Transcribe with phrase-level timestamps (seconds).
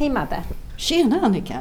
[0.00, 0.42] Hej Madde!
[0.76, 1.58] Tjena Annika!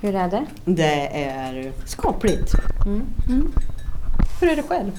[0.00, 0.46] Hur är det?
[0.64, 2.52] Det är skapligt.
[2.86, 3.52] Mm.
[4.40, 4.90] Hur är det själv?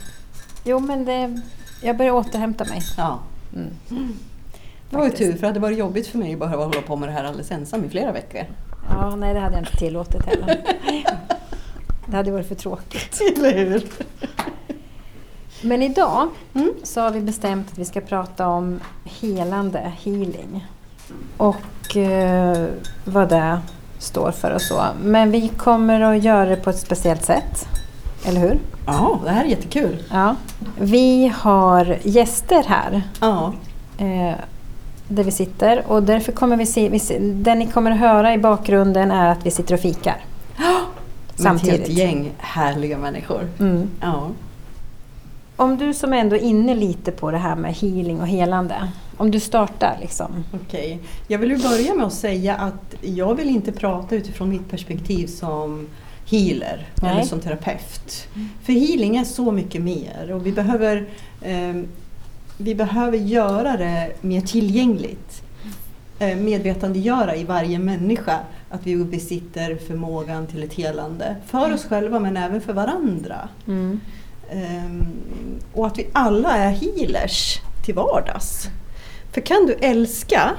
[0.64, 1.42] Jo men det,
[1.84, 2.82] jag börjar återhämta mig.
[2.98, 3.20] Ja.
[3.56, 4.14] Mm.
[4.90, 6.96] Det var ju tur för det hade varit jobbigt för mig att bara hålla på
[6.96, 8.42] med det här alldeles ensam i flera veckor.
[8.90, 10.62] Ja, nej det hade jag inte tillåtit heller.
[12.06, 13.22] Det hade varit för tråkigt.
[13.38, 13.84] Eller hur?
[15.62, 16.74] Men idag Mm.
[16.84, 20.66] så har vi bestämt att vi ska prata om helande, healing.
[21.38, 22.66] Och eh,
[23.06, 23.60] vad det
[24.00, 24.84] står för och så.
[25.04, 27.68] Men vi kommer att göra det på ett speciellt sätt.
[28.26, 28.60] Eller hur?
[28.86, 30.04] Ja, det här är jättekul.
[30.12, 30.36] Ja.
[30.80, 33.02] Vi har gäster här.
[33.22, 33.54] Ja.
[33.98, 34.36] eh,
[35.08, 38.34] där vi sitter och därför kommer vi se, vi se, det ni kommer att höra
[38.34, 40.18] i bakgrunden är att vi sitter och fikar.
[40.58, 41.90] Med ett helt Samtidigt.
[41.90, 43.48] gäng härliga människor.
[43.60, 43.90] Mm.
[44.02, 44.28] Ja.
[45.56, 48.76] Om du som ändå är inne lite på det här med healing och helande.
[49.20, 50.44] Om du startar liksom.
[50.54, 51.00] Okej.
[51.28, 55.88] Jag vill börja med att säga att jag vill inte prata utifrån mitt perspektiv som
[56.30, 57.12] healer Nej.
[57.12, 58.28] eller som terapeut.
[58.64, 61.08] För healing är så mycket mer och vi behöver,
[61.42, 61.82] eh,
[62.58, 65.42] vi behöver göra det mer tillgängligt.
[66.20, 71.36] Eh, medvetandegöra i varje människa att vi besitter förmågan till ett helande.
[71.46, 73.50] För oss själva men även för varandra.
[73.68, 74.00] Mm.
[74.52, 75.06] Ehm,
[75.74, 78.70] och att vi alla är healers till vardags.
[79.32, 80.52] För kan du älska,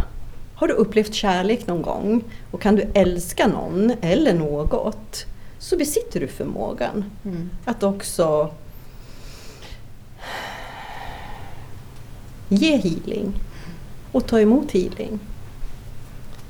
[0.54, 5.24] har du upplevt kärlek någon gång och kan du älska någon eller något
[5.58, 7.50] så besitter du förmågan Mm.
[7.64, 8.50] att också
[12.48, 13.32] ge healing
[14.12, 15.18] och ta emot healing.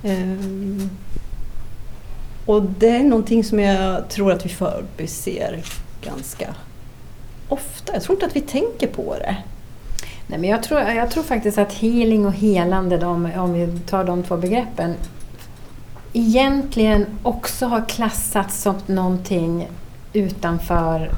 [0.02, 0.91] Ehm,
[2.46, 5.62] och det är någonting som jag tror att vi förbiser
[6.02, 6.54] ganska
[7.48, 7.92] ofta.
[7.92, 9.36] Jag tror inte att vi tänker på det.
[10.31, 14.05] Nej, men jag, tror, jag tror faktiskt att healing och helande, de, om vi tar
[14.05, 14.95] de två begreppen,
[16.12, 19.69] egentligen också har klassats som någonting
[20.12, 21.11] utanför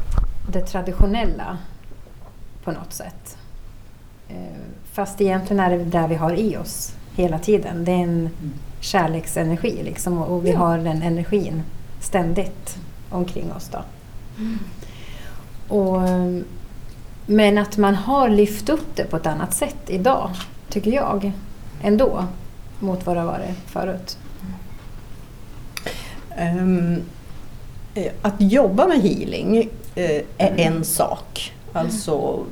[0.52, 1.58] det traditionella
[2.64, 3.36] på något sätt.
[4.28, 4.36] Eh,
[4.92, 7.84] Fast egentligen är det där vi har i oss hela tiden.
[7.84, 8.30] Det är en
[8.80, 10.58] kärleksenergi liksom och vi Ja.
[10.58, 11.62] har den energin
[12.00, 12.76] ständigt
[13.10, 13.70] omkring oss.
[13.72, 13.78] Då.
[15.76, 16.40] Och, eh,
[17.26, 20.30] men att man har lyft upp det på ett annat sätt idag,
[20.68, 21.32] tycker jag,
[21.82, 22.24] ändå,
[22.80, 24.18] mot vad det har varit förut.
[27.94, 29.56] Eh, att jobba med healing
[29.94, 31.52] eh, är en sak.
[31.72, 32.44] Alltså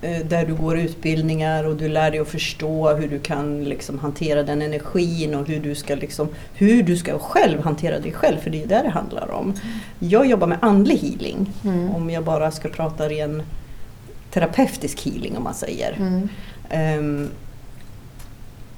[0.00, 3.98] eh, där du går utbildningar och du lär dig att förstå hur du kan liksom
[3.98, 8.36] hantera den energin och hur du ska, liksom, hur du ska själv hantera dig själv,
[8.38, 9.54] för det är det det handlar om.
[9.98, 11.90] Jag jobbar med andlig healing, Mm.
[11.90, 13.42] om jag bara ska prata ren
[14.36, 15.92] terapeutisk healing om man säger.
[15.92, 16.28] Mm.
[16.70, 17.30] Ehm,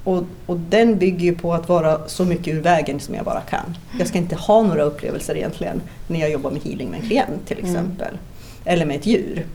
[0.05, 3.41] och, och den bygger ju på att vara så mycket ur vägen som jag bara
[3.41, 3.77] kan.
[3.99, 7.47] Jag ska inte ha några upplevelser egentligen när jag jobbar med healing med en klient
[7.47, 7.71] till Mm.
[7.71, 8.19] exempel.
[8.65, 9.47] Eller med ett djur.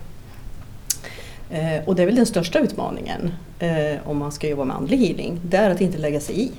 [1.49, 4.97] Eh, och det är väl den största utmaningen eh, om man ska jobba med andlig
[4.97, 5.39] healing.
[5.45, 6.51] Det är att inte lägga sig i.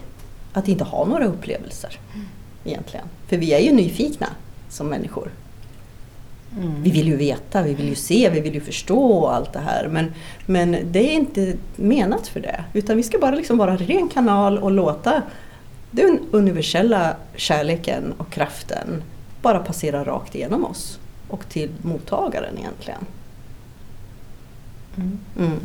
[0.53, 1.99] Att inte ha några upplevelser
[2.65, 3.07] egentligen.
[3.27, 4.27] För vi är ju nyfikna
[4.69, 5.31] som människor.
[6.57, 6.83] Mm.
[6.83, 9.89] Vi vill ju veta, vi vill ju se, vi vill ju förstå allt det här.
[9.89, 10.13] Men,
[10.47, 12.65] men det är inte menat för det.
[12.73, 15.23] Utan vi ska bara liksom vara en ren kanal och låta
[15.91, 19.03] den universella kärleken och kraften
[19.43, 20.99] bara passera rakt igenom oss.
[21.29, 23.07] Och till mottagaren egentligen.
[24.97, 25.19] Mm.
[25.39, 25.61] Mm.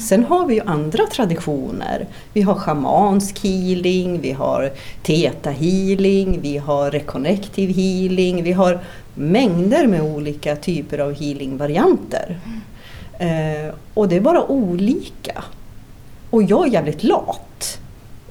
[0.00, 2.06] Sen har vi ju andra traditioner.
[2.32, 4.72] Vi har schamansk healing, vi har
[5.02, 8.80] theta healing, vi har reconnective healing, vi har
[9.14, 12.38] mängder med olika typer av healingvarianter.
[13.18, 15.44] Eh, och det är bara olika.
[16.30, 17.78] Och jag är jävligt lat.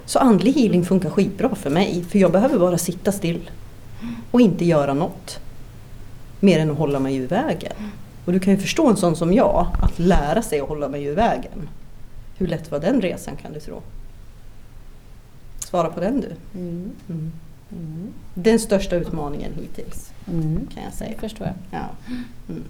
[0.06, 3.50] Så andlig healing funkar skitbra för mig, för jag behöver bara sitta still
[4.32, 5.40] och inte göra något.
[6.40, 7.74] Mer än att hålla mig ur vägen.
[8.26, 11.04] Och du kan ju förstå en sån som jag, att lära sig att hålla mig
[11.04, 11.70] ur vägen.
[12.38, 13.82] Hur lätt var den resan kan du tro?
[15.60, 16.60] Svara på den du.
[16.60, 16.92] Mm.
[17.10, 17.32] Mm.
[17.72, 18.08] Mm.
[18.34, 20.68] Den största utmaningen hittills, Mm.
[20.74, 21.18] kan jag Det säga.
[21.20, 21.56] förstår jag.
[21.82, 21.90] Ja.
[22.50, 22.64] Mm.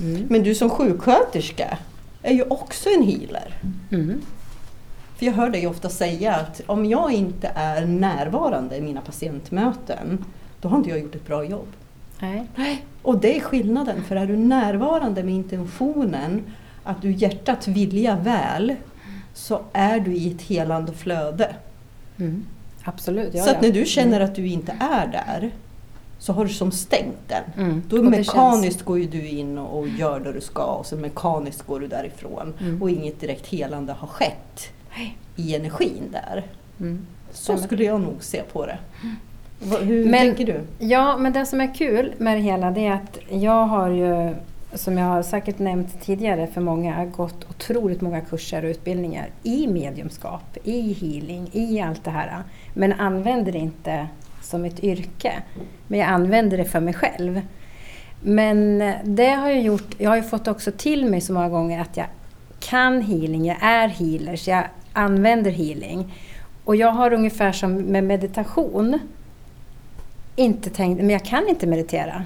[0.00, 0.26] Mm.
[0.30, 1.78] Men du som sjuksköterska
[2.22, 3.54] är ju också en healer.
[3.90, 4.20] Mm.
[5.16, 10.24] För jag hör dig ofta säga att om jag inte är närvarande i mina patientmöten,
[10.60, 11.68] då har inte jag gjort ett bra jobb.
[12.56, 12.84] Nej.
[13.02, 16.42] Och det är skillnaden, för är du närvarande med intentionen
[16.84, 18.74] att du hjärtat vilja väl,
[19.34, 21.54] så är du i ett helande flöde.
[22.18, 22.44] Mm.
[22.88, 23.34] Absolut.
[23.34, 25.50] Ja, så att när du känner att du inte är där,
[26.18, 27.42] så har du som stängt den.
[27.66, 27.82] Mm.
[27.88, 31.62] Då mekaniskt går ju du in och, och gör det du ska och så mekaniskt
[31.66, 32.54] går du därifrån.
[32.60, 32.82] Mm.
[32.82, 35.16] Och inget direkt helande har skett Nej.
[35.36, 36.42] i energin där.
[36.80, 37.06] Mm.
[37.32, 38.78] Så skulle jag nog se på det.
[39.62, 40.60] Vad- Hur Men- tänker du?
[40.86, 44.34] Ja, men det som är kul med det hela det är att jag har ju,
[44.74, 49.66] som jag har säkert nämnt tidigare för många, gått otroligt många kurser och utbildningar i
[49.66, 52.42] mediumskap, i healing, i allt det här.
[52.78, 54.06] Men använder det inte
[54.42, 55.32] som ett yrke.
[55.86, 57.40] Men jag använder det för mig själv.
[58.20, 61.48] Men eh, det har jag gjort, jag har ju fått också till mig så många
[61.48, 62.06] gånger att jag
[62.60, 66.14] kan healing, jag är healer, så jag använder healing.
[66.64, 68.98] Och jag har ungefär som med meditation,
[70.36, 72.24] inte tänkt, men jag kan inte meditera.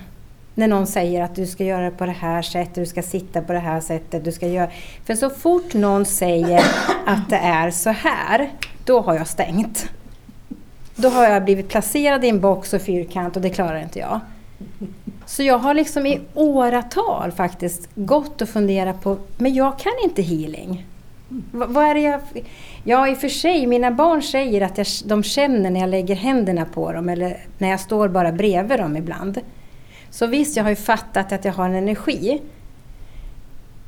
[0.54, 3.42] När någon säger att du ska göra det på det här sättet, du ska sitta
[3.42, 4.70] på det här sättet, du ska göra...
[5.04, 6.64] För så fort någon säger
[7.06, 8.50] att det är så här,
[8.84, 9.90] då har jag stängt.
[11.02, 14.20] Då har jag blivit placerad i en box och fyrkant och det klarar inte jag.
[15.26, 20.22] Så jag har liksom i åratal faktiskt gått och funderat på, men jag kan inte
[20.22, 20.86] healing.
[21.28, 22.20] V vad är det jag...
[22.84, 26.14] Ja, i och för sig, mina barn säger att jag, de känner när jag lägger
[26.14, 29.40] händerna på dem eller när jag står bara bredvid dem ibland.
[30.10, 32.42] Så visst, jag har ju fattat att jag har en energi.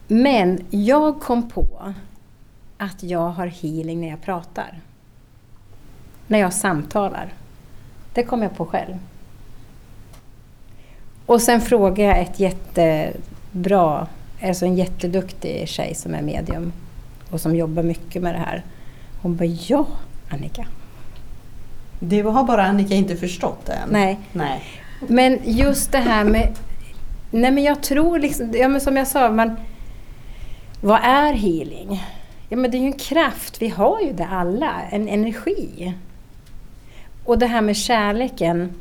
[0.08, 1.94] Men jag kom på
[2.78, 4.81] att jag har healing när jag pratar.
[6.26, 7.32] När jag samtalar.
[8.15, 8.94] Det kom jag på själv.
[11.26, 14.06] Och sen frågade jag ett jättebra,
[14.43, 16.73] alltså en jätteduktig tjej som är medium
[17.31, 18.65] och som jobbar mycket med det här.
[19.23, 19.87] Hon bara, ja
[20.29, 20.67] Annika.
[22.00, 23.88] Det har bara Annika inte förstått än.
[23.91, 24.62] Nej, Nej.
[25.09, 26.49] men just det här med...
[27.31, 29.56] Nej men jag tror liksom, ja men som jag sa, man,
[30.81, 32.05] vad är healing?
[32.49, 35.94] Ja men det är ju en kraft, vi har ju det alla, en energi.
[37.25, 38.73] Och det här med kärleken.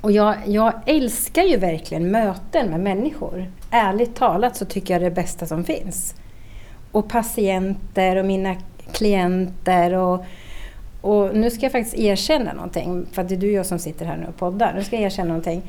[0.00, 3.50] Och jag, jag älskar ju verkligen möten med människor.
[3.70, 6.14] Ärligt talat så tycker jag det är det bästa som finns.
[6.92, 8.56] Och patienter och mina
[8.92, 10.24] klienter och
[11.00, 13.78] och nu ska jag faktiskt erkänna någonting, för att det är du och jag som
[13.78, 14.74] sitter här nu och poddar.
[14.76, 15.62] Nu ska jag erkänna någonting.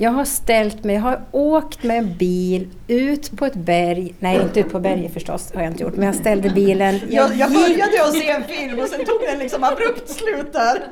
[0.00, 4.14] Jag har ställt mig, jag har åkt med en bil ut på ett berg.
[4.18, 5.96] Nej, inte ut på berget förstås, har jag inte gjort.
[5.96, 7.00] Men jag ställde bilen.
[7.10, 10.52] Jag, jag gick- började att se en film och sen tog den liksom abrupt slut
[10.52, 10.82] där.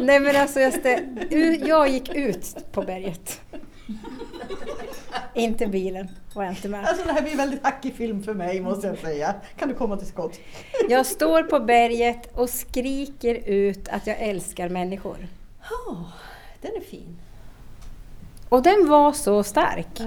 [0.00, 1.02] Nej men alltså, jag, ställ,
[1.66, 3.40] jag gick ut på berget.
[5.34, 6.86] Inte bilen, var jag inte med.
[6.86, 9.34] Alltså det här blir en väldigt hackig film för mig måste jag säga.
[9.58, 10.38] Kan du komma till skott?
[10.88, 15.16] Jag står på berget och skriker ut att jag älskar människor.
[15.70, 16.04] Ja,
[16.72, 17.16] den är fin.
[18.48, 20.00] Och den var så stark.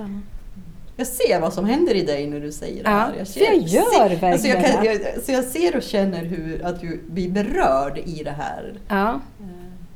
[0.95, 3.25] Jag ser vad som händer i dig när du säger det Ja, här.
[3.25, 4.85] för jag gör ser, alltså jag, verkligen kan,
[5.15, 9.09] jag, så jag ser och känner hur, att du blir berörd i det här Ja.
[9.39, 9.45] eh,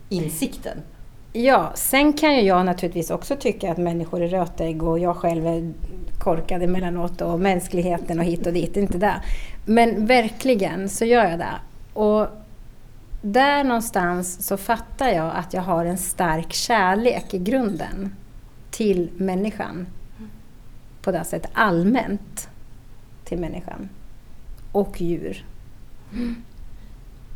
[0.09, 0.77] insikten.
[1.33, 5.47] Ja, sen kan ju jag naturligtvis också tycka att människor är rötägg och jag själv
[5.47, 5.73] är
[6.19, 9.15] korkad emellanåt och mänskligheten och hit och dit, inte det.
[9.65, 11.53] Men verkligen så gör jag det.
[11.99, 12.27] Och
[13.25, 18.15] där någonstans så fattar jag att jag har en stark kärlek i grunden
[18.71, 19.87] till människan.
[21.01, 22.49] På det sättet allmänt
[23.23, 23.89] till människan.
[24.71, 25.45] Och djur.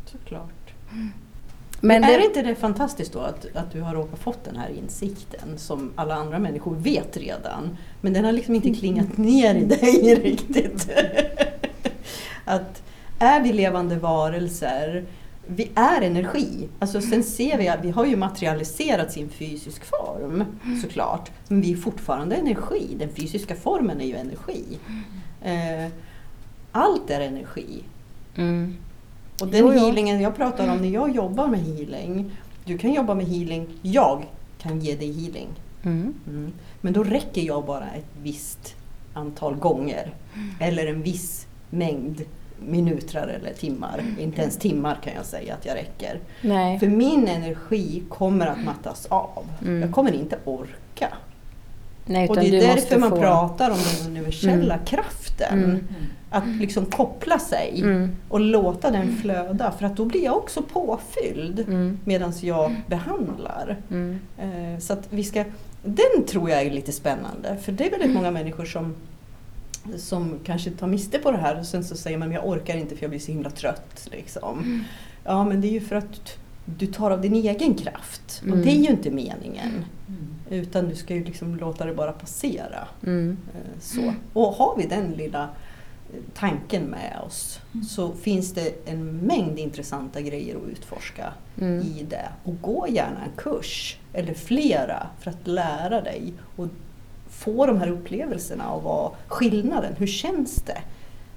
[0.06, 0.74] Såklart.
[1.80, 4.68] Men är det, inte det fantastiskt då att, att du har råkat fått den här
[4.68, 7.76] insikten som alla andra människor vet redan.
[8.00, 10.90] Men den har liksom inte klingat ner i dig riktigt.
[12.44, 12.82] att
[13.18, 15.04] är vi levande varelser,
[15.48, 16.68] vi är energi.
[16.78, 20.44] Alltså sen ser vi att vi har ju materialiserat sin fysisk form
[20.82, 21.30] såklart.
[21.48, 22.96] Men vi är fortfarande energi.
[22.98, 24.64] Den fysiska formen är ju energi.
[25.42, 25.92] Eh,
[26.72, 27.82] allt är energi.
[28.36, 28.76] mm,
[29.40, 29.78] Och den Jo, jo.
[29.80, 32.30] healingen jag pratar om när jag jobbar med healing,
[32.64, 34.26] du kan jobba med healing, jag
[34.58, 35.48] kan ge dig healing.
[35.82, 36.52] mm, Mm.
[36.80, 38.74] Men då räcker jag bara ett visst
[39.14, 40.14] antal gånger.
[40.60, 42.22] Eller en viss mängd
[42.66, 44.02] minuter eller timmar.
[44.18, 46.18] Inte ens timmar kan jag säga att jag räcker.
[46.42, 46.78] nej.
[46.78, 49.44] För min energi kommer att mattas av.
[49.62, 49.80] Mm.
[49.82, 51.08] Jag kommer inte orka.
[52.06, 53.16] nej Och det är därför man få...
[53.16, 54.86] pratar om den universella Mm.
[54.86, 55.58] kraften.
[55.64, 55.86] Mm.
[56.30, 58.10] Att liksom koppla sig Mm.
[58.28, 61.98] och låta den flöda för att då blir jag också påfylld Mm.
[62.04, 63.76] medan jag behandlar.
[63.90, 64.18] Mm.
[64.38, 65.44] Eh, Så att vi ska,
[65.84, 68.94] den tror jag är lite spännande för det är väldigt många människor som,
[69.96, 72.96] som kanske tar miste på det här och sen så säger man jag orkar inte
[72.96, 74.08] för jag blir så himla trött.
[74.12, 74.84] Liksom.
[75.24, 78.62] Ja men det är ju för att du tar av din egen kraft och Mm.
[78.62, 79.84] det är ju inte meningen.
[80.50, 82.88] Utan du ska ju liksom låta det bara passera.
[83.06, 83.36] Mm.
[83.54, 84.12] Eh, Så.
[84.32, 90.20] Och har vi den lilla eh, tanken med oss så finns det en mängd intressanta
[90.20, 91.80] grejer att utforska Mm.
[91.82, 92.28] i det.
[92.44, 96.66] Och gå gärna en kurs eller flera för att lära dig och
[97.38, 100.78] få de här upplevelserna och vad skillnaden, hur känns det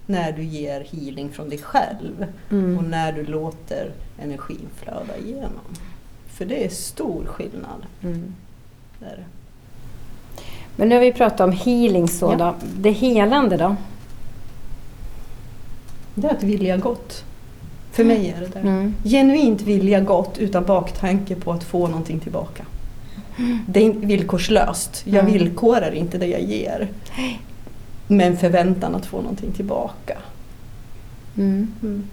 [0.05, 2.77] när du ger healing från dig själv Mm.
[2.77, 3.91] och när du låter
[4.21, 5.51] energin flöda igenom.
[6.27, 7.85] För det är stor skillnad.
[8.03, 8.35] Mm.
[8.99, 9.25] Där.
[10.75, 12.55] Men nu har vi pratat om healing så Ja.
[12.77, 13.75] Det helande då?
[16.15, 17.23] Det är att vilja gott.
[17.91, 18.59] För mig är det det.
[18.59, 18.95] Mm.
[19.03, 22.65] Genuint vilja gott utan baktanke på att få någonting tillbaka.
[23.67, 25.01] Det är villkorslöst.
[25.05, 25.33] Jag Mm.
[25.33, 26.87] villkorar inte det jag ger.
[28.07, 30.17] Men förväntan att få någonting tillbaka.
[31.37, 32.03] Mm.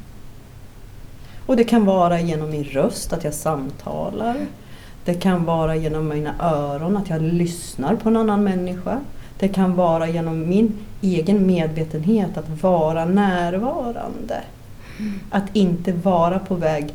[1.47, 4.37] Och det kan vara genom min röst, att jag samtalar.
[5.05, 9.01] Det kan vara genom mina öron, att jag lyssnar på en annan människa.
[9.39, 14.43] Det kan vara genom min egen medvetenhet att vara närvarande.
[15.31, 16.95] Att inte vara på väg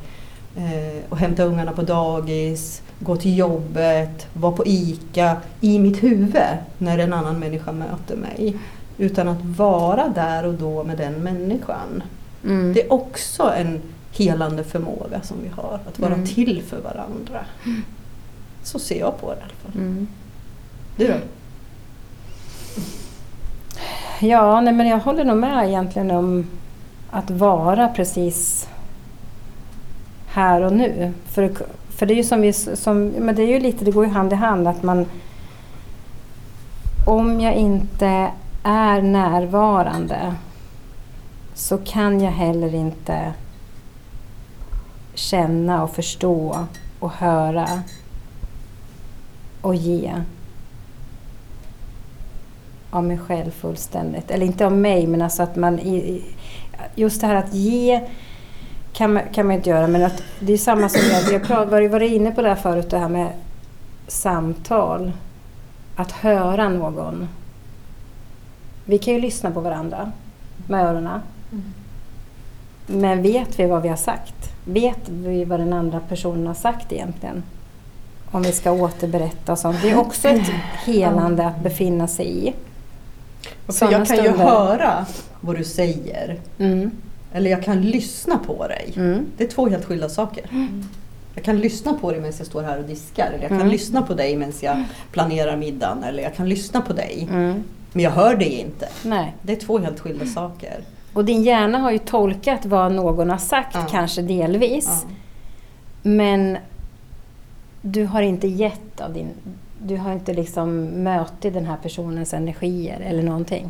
[1.09, 6.97] och hämta ungarna på dagis, gå till jobbet, vara på ICA i mitt huvud när
[6.97, 8.55] en annan människa möter mig.
[8.97, 12.03] Utan att vara där och då med den människan.
[12.43, 12.73] Mm.
[12.73, 13.81] Det är också en
[14.11, 16.25] helande förmåga som vi har, att vara Mm.
[16.27, 17.45] till för varandra.
[18.63, 19.81] Så ser jag på det i alla fall.
[19.81, 20.07] Mm.
[20.97, 21.13] Du då?
[24.19, 26.47] Ja, nej, men jag håller nog med egentligen om
[27.11, 28.67] att vara precis
[30.33, 31.13] här och nu.
[31.25, 31.51] För,
[31.89, 34.11] för det är ju som vi, som, men det är ju lite, det går ju
[34.11, 35.05] hand i hand att man
[37.07, 38.31] om jag inte
[38.63, 40.35] är närvarande
[41.53, 43.33] så kan jag heller inte
[45.13, 46.65] känna och förstå
[46.99, 47.67] och höra
[49.61, 50.13] och ge
[52.89, 54.31] av mig själv fullständigt.
[54.31, 55.79] Eller inte av mig, men alltså att man...
[55.79, 56.23] I, i-
[56.95, 58.01] just det här att ge
[58.93, 61.65] kan man, kan man inte göra, men att det är samma som jag, vi har
[61.65, 63.29] varit, varit inne på det här förut, det här med
[64.07, 65.11] samtal.
[65.95, 67.27] Att höra någon.
[68.85, 70.11] Vi kan ju lyssna på varandra
[70.67, 71.19] med öronen.
[72.87, 74.35] Men vet vi vad vi har sagt?
[74.65, 77.43] Vet vi vad den andra personen har sagt egentligen?
[78.31, 79.81] Om vi ska återberätta och sånt.
[79.81, 80.47] Det är också ett
[80.85, 82.53] helande att befinna sig i.
[83.65, 84.45] För Sådana jag kan ju stunder.
[84.45, 85.05] höra
[85.41, 86.39] vad du säger.
[86.57, 86.91] Mm.
[87.33, 88.93] Eller jag kan lyssna på dig.
[88.95, 89.25] Mm.
[89.37, 90.43] Det är två helt skilda saker.
[91.35, 93.25] Jag kan lyssna på dig medan jag står här och diskar.
[93.27, 93.71] Eller jag kan Mm.
[93.71, 96.03] lyssna på dig medan jag planerar middagen.
[96.03, 97.27] Eller jag kan lyssna på dig.
[97.31, 97.63] Mm.
[97.93, 98.89] Men jag hör dig inte.
[99.03, 99.33] Nej.
[99.41, 100.73] Det är två helt skilda saker.
[101.13, 103.87] Och din hjärna har ju tolkat vad någon har sagt, Ja.
[103.91, 105.03] kanske delvis.
[105.05, 105.09] Ja.
[106.03, 106.57] Men
[107.81, 109.27] du har inte gett av din...
[109.85, 113.69] Du har inte liksom mötit den här personens energier eller någonting.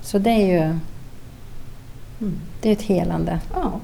[0.00, 0.78] Så det är ju
[2.20, 2.40] Mm.
[2.60, 3.40] det är ett helande.
[3.54, 3.80] Ja.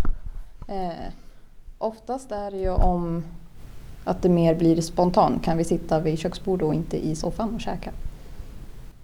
[0.68, 0.92] Eh,
[1.78, 3.24] oftast är det ju om
[4.06, 5.44] att det mer blir spontant.
[5.44, 7.92] Kan vi sitta vid köksbordet och inte i soffan och käka?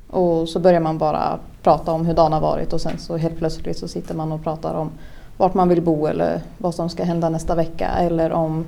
[0.10, 3.38] Och så börjar man bara prata om hur dagen har varit och sen så helt
[3.38, 4.89] plötsligt så sitter man och pratar om
[5.38, 8.65] vart man vill bo eller vad som ska hända nästa vecka eller om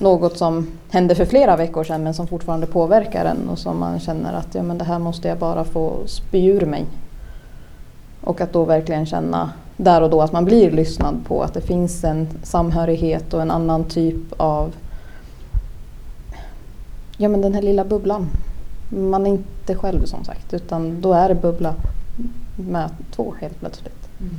[0.00, 4.00] något som hände för flera veckor sedan men som fortfarande påverkar en och som man
[4.00, 6.84] känner att ja, men det här måste jag bara få spy ur mig.
[8.20, 11.60] Och att då verkligen känna där och då att man blir lyssnad på, att det
[11.60, 14.72] finns en samhörighet och en annan typ av
[17.16, 18.28] Ja men den här lilla bubblan.
[18.88, 21.74] Man är inte själv som sagt utan då är det bubbla
[22.56, 24.08] med två helt plötsligt.
[24.20, 24.34] Mm.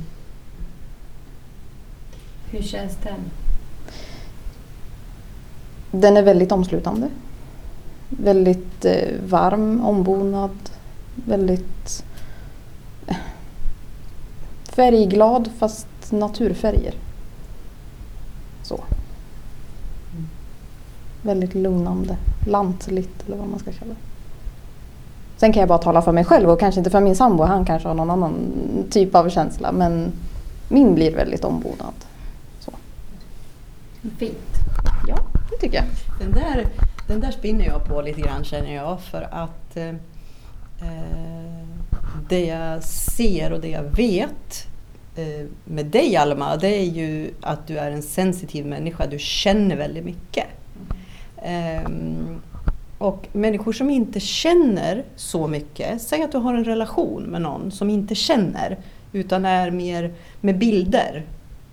[2.50, 3.20] Hur känns den?
[5.90, 7.08] Den är väldigt omslutande.
[8.08, 10.58] Väldigt eh, varm, ombonad.
[11.14, 12.04] Väldigt
[13.06, 13.16] eh,
[14.64, 16.94] färgglad fast naturfärger.
[18.62, 18.80] Så.
[21.26, 22.16] Väldigt lugnande.
[22.46, 24.00] Lantligt eller vad man ska kalla det.
[25.36, 27.44] Sen kan jag bara tala för mig själv och kanske inte för min sambo.
[27.44, 28.34] Han kanske har någon annan
[28.90, 29.72] typ av känsla.
[29.72, 30.12] Men
[30.68, 31.94] min blir väldigt ombonad.
[32.60, 32.72] Så.
[34.18, 34.54] Fint.
[35.08, 35.18] Ja,
[35.50, 35.86] det tycker jag.
[36.20, 36.66] Den där,
[37.08, 39.94] den där spinner jag på lite grann känner jag för att eh,
[42.28, 44.66] det jag ser och det jag vet
[45.16, 49.06] eh, med dig Alma, det är ju att du är en sensitiv människa.
[49.06, 50.46] Du känner väldigt mycket.
[51.46, 52.40] Ehm,
[52.98, 57.70] och människor som inte känner så mycket, säg att du har en relation med någon
[57.70, 58.78] som inte känner
[59.12, 61.24] utan är mer med bilder,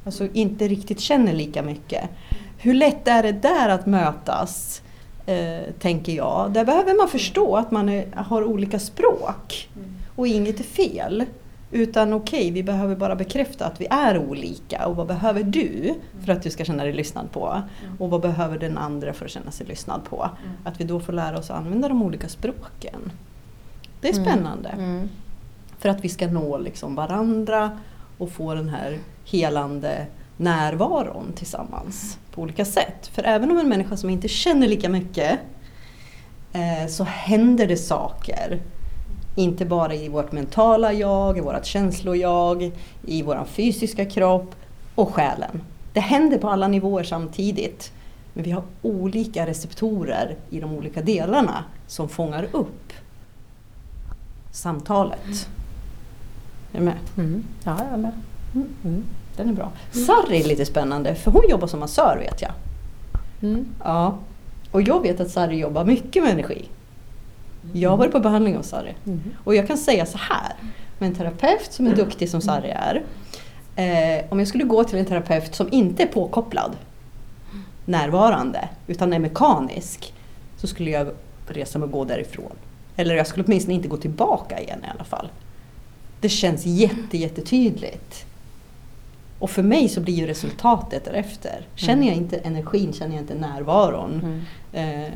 [0.06, 2.10] alltså inte riktigt känner lika mycket.
[2.58, 4.82] Hur lätt är det där att mötas,
[5.26, 6.52] eh, tänker jag.
[6.52, 9.70] Där behöver man förstå att man är, har olika språk
[10.16, 11.26] och inget är fel.
[11.74, 15.94] Utan okej, okay, vi behöver bara bekräfta att vi är olika och vad behöver du
[16.26, 17.62] för att du ska känna dig lyssnad på?
[18.00, 20.24] Och vad behöver den andra för att känna sig lyssnad på?
[20.24, 20.58] Mm.
[20.64, 23.12] Att vi då får lära oss att använda de olika språken.
[24.02, 24.26] Det är mm.
[24.26, 24.70] spännande.
[24.70, 25.10] Mm.
[25.80, 27.80] För att vi ska nå liksom varandra
[28.18, 30.06] och få den här helande
[30.38, 33.08] närvaron tillsammans på olika sätt.
[33.08, 35.40] För även om en människa som inte känner lika mycket
[36.54, 38.62] eh, så händer det saker
[39.36, 42.72] inte bara i vårt mentala jag, i vårt känslojag,
[43.06, 44.56] i vår fysiska kropp
[44.96, 45.62] och själen.
[45.94, 47.92] Det händer på alla nivåer samtidigt.
[48.34, 52.94] Men vi har olika receptorer i de olika delarna som fångar upp
[54.52, 55.48] samtalet.
[56.72, 56.98] Är du med?
[57.18, 57.44] Mm.
[57.64, 58.12] Ja, jag är med.
[58.56, 58.68] Mm.
[58.84, 59.04] Mm.
[59.38, 59.72] Den är bra.
[59.92, 62.52] Sarri är lite spännande för hon jobbar som massör vet jag.
[63.42, 63.66] Mm.
[63.84, 64.18] Ja.
[64.72, 66.70] Och jag vet att Sarri jobbar mycket med energi.
[67.74, 68.94] Jag har varit på behandling hos Sarri.
[69.06, 69.22] Mm.
[69.44, 70.54] Och jag kan säga så här,
[71.00, 73.04] med en terapeut som är duktig som Sarri är.
[73.76, 76.72] Eh, om jag skulle gå till en terapeut som inte är påkopplad,
[77.86, 80.14] närvarande, utan är mekanisk,
[80.58, 81.08] så skulle jag
[81.48, 82.52] resa mig och gå därifrån.
[82.96, 85.28] Eller jag skulle åtminstone inte gå tillbaka igen i alla fall.
[86.22, 88.26] Det känns jätte, jättetydligt.
[89.44, 91.68] Och för mig så blir ju resultatet därefter.
[91.76, 94.42] Känner jag inte energin, känner jag inte närvaron,
[94.74, 95.04] mm.
[95.04, 95.14] eh,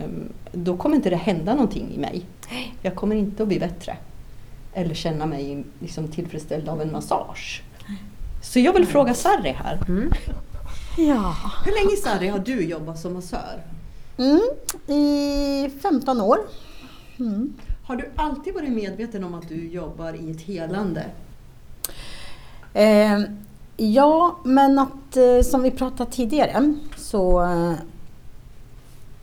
[0.52, 2.26] då kommer inte det hända någonting i mig.
[2.82, 3.98] Jag kommer inte att bli bättre.
[4.74, 7.64] Eller känna mig liksom tillfredsställd av en massage.
[8.42, 8.92] Så jag vill mm.
[8.92, 9.80] fråga Sarri här.
[9.88, 10.12] Mm.
[10.98, 11.36] Ja.
[11.66, 13.62] Hur länge Sarri har du jobbat som massör?
[14.18, 14.42] Mm,
[14.98, 16.38] I 15 år.
[17.20, 17.54] Mm.
[17.84, 21.06] Har du alltid varit medveten om att du jobbar i ett helande?
[22.74, 23.20] Eh,
[23.80, 27.74] Ja, men att eh, som vi pratade tidigare så eh,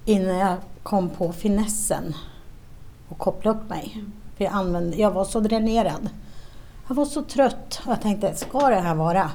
[0.04, 2.14] innan jag kom på finessen
[3.08, 3.92] och kopplade upp mig.
[3.94, 4.12] Mm.
[4.36, 6.08] För jag, använde, jag var så dränerad.
[6.88, 9.30] Jag var så trött och jag tänkte, ska det här vara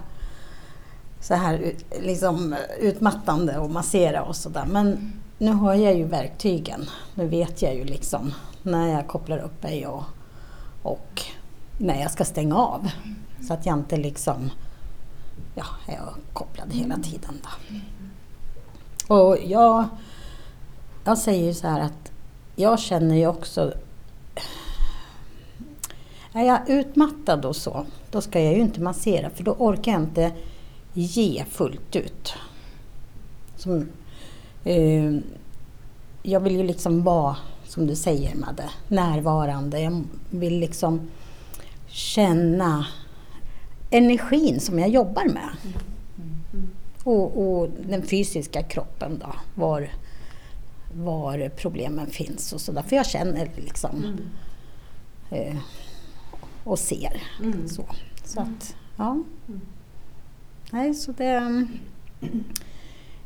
[1.19, 4.65] så här liksom utmattande och massera och sådär.
[4.71, 6.89] Men nu har jag ju verktygen.
[7.15, 10.03] Nu vet jag ju liksom när jag kopplar upp mig och,
[10.83, 11.21] och
[11.77, 12.79] när jag ska stänga av.
[12.79, 13.15] Mm.
[13.47, 14.49] Så att jag inte liksom
[15.55, 17.41] ja, är jag kopplad hela tiden.
[17.43, 19.15] Då.
[19.15, 19.85] Och jag,
[21.03, 22.11] jag säger så här att
[22.55, 23.73] jag känner ju också
[26.33, 30.01] är jag utmattad och så, då ska jag ju inte massera för då orkar jag
[30.01, 30.31] inte
[30.93, 32.33] ge fullt ut.
[33.55, 33.89] Som,
[34.63, 35.15] eh,
[36.23, 39.79] jag vill ju liksom vara, som du säger Madde, närvarande.
[39.79, 41.09] Jag vill liksom
[41.87, 42.85] känna
[43.89, 45.49] energin som jag jobbar med.
[46.53, 46.69] Mm.
[47.03, 49.91] Och, och, den fysiska kroppen då, var,
[50.93, 52.81] var problemen finns och sådär.
[52.81, 54.19] För jag känner liksom mm.
[55.29, 55.57] eh,
[56.63, 57.21] och ser.
[57.43, 57.67] Mm.
[57.67, 57.85] Så,
[58.23, 59.23] så att, ja.
[60.71, 61.67] Nej, så det...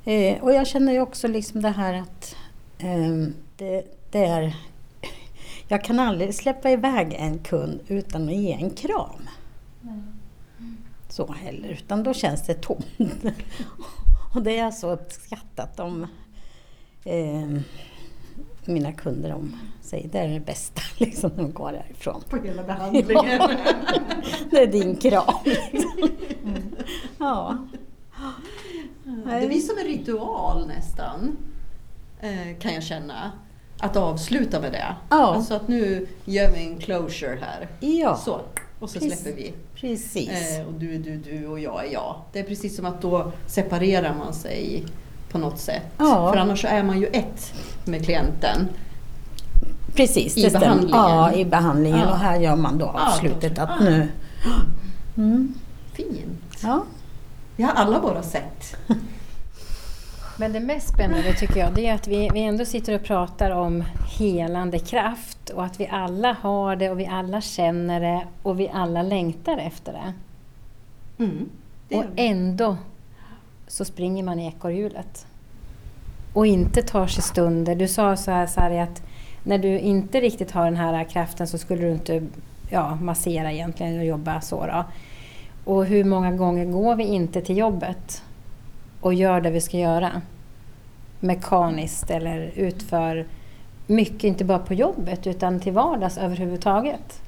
[0.06, 2.36] Eh, och jag känner ju också liksom det här att
[2.78, 4.56] eh, det, det är...
[5.68, 9.30] Jag kan aldrig släppa iväg en kund utan att ge en kram
[11.14, 12.86] så heller, utan då känns det tomt.
[14.36, 15.78] och det är så uppskattat.
[15.78, 16.08] De,
[17.04, 17.62] eh,
[18.66, 22.24] mina kunder om säger det är det bästa liksom, de går härifrån.
[22.30, 23.42] På hela behandlingen.
[24.52, 25.34] det är din kram.
[25.46, 26.10] Liksom.
[27.18, 27.58] Ja.
[29.26, 31.38] Det blir som en ritual nästan,
[32.22, 33.32] eh, kan jag känna.
[33.80, 34.96] Att avsluta med det.
[35.10, 35.36] Ja.
[35.36, 37.68] Alltså att nu gör vi en closure här.
[37.80, 38.42] Ja, Så,
[38.84, 39.22] och så Precis.
[39.22, 39.54] släpper vi.
[39.76, 40.30] precis.
[40.30, 42.16] Eh, och du är du, du och jag är jag.
[42.32, 44.86] Det är precis som att då separerar man sig
[45.32, 45.84] på något sätt.
[45.98, 46.32] Ja.
[46.32, 47.54] För annars är man ju ett
[47.86, 48.68] med klienten.
[49.96, 50.96] Precis, I behandlingen.
[50.98, 52.00] Ja, i behandlingen.
[52.00, 52.12] Ja.
[52.12, 53.70] Och här gör man då Ja, avslutet klart.
[53.70, 54.08] att nu...
[55.18, 55.54] Mm.
[55.94, 56.60] Fint.
[56.64, 56.84] Ja.
[57.58, 58.76] Det har alla bara sett.
[60.38, 63.52] Men det mest spännande tycker jag, det är att vi, vi ändå sitter och pratar
[63.52, 63.84] om
[64.20, 68.70] helande kraft och att vi alla har det och vi alla känner det och vi
[68.74, 70.14] alla längtar efter det.
[71.24, 71.50] Mm.
[71.88, 72.78] Det Och ändå
[73.68, 75.26] så springer man i ekorrhjulet.
[76.34, 77.76] Och inte tar sig stunder.
[77.76, 79.04] Du sa så här Sari att
[79.44, 82.28] när du inte riktigt har den här kraften så skulle du inte
[82.70, 84.66] ja, massera egentligen och jobba så.
[84.66, 84.86] Då.
[85.66, 88.24] Och hur många gånger går vi inte till jobbet
[89.04, 90.22] och gör det vi ska göra?
[91.20, 93.26] Mekaniskt eller utför
[93.88, 97.22] mycket, inte bara på jobbet utan till vardags överhuvudtaget.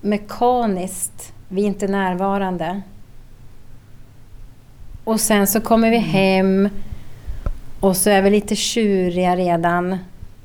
[0.00, 2.82] Mekaniskt, vi är inte närvarande.
[5.04, 6.68] Och sen så kommer vi hem
[7.80, 9.98] och så är vi lite tjuriga redan.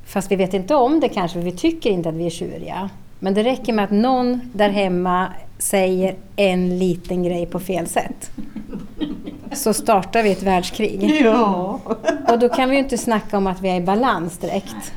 [0.05, 2.89] Fast vi vet inte om det kanske, för vi tycker inte att vi är tjuriga.
[3.19, 5.27] Men det räcker med att någon där hemma
[5.57, 8.31] säger en liten grej på fel sätt.
[9.51, 11.21] Så startar vi ett världskrig.
[11.23, 11.79] Ja.
[12.27, 14.93] Och då kan vi ju inte snacka om att vi är i balans direkt.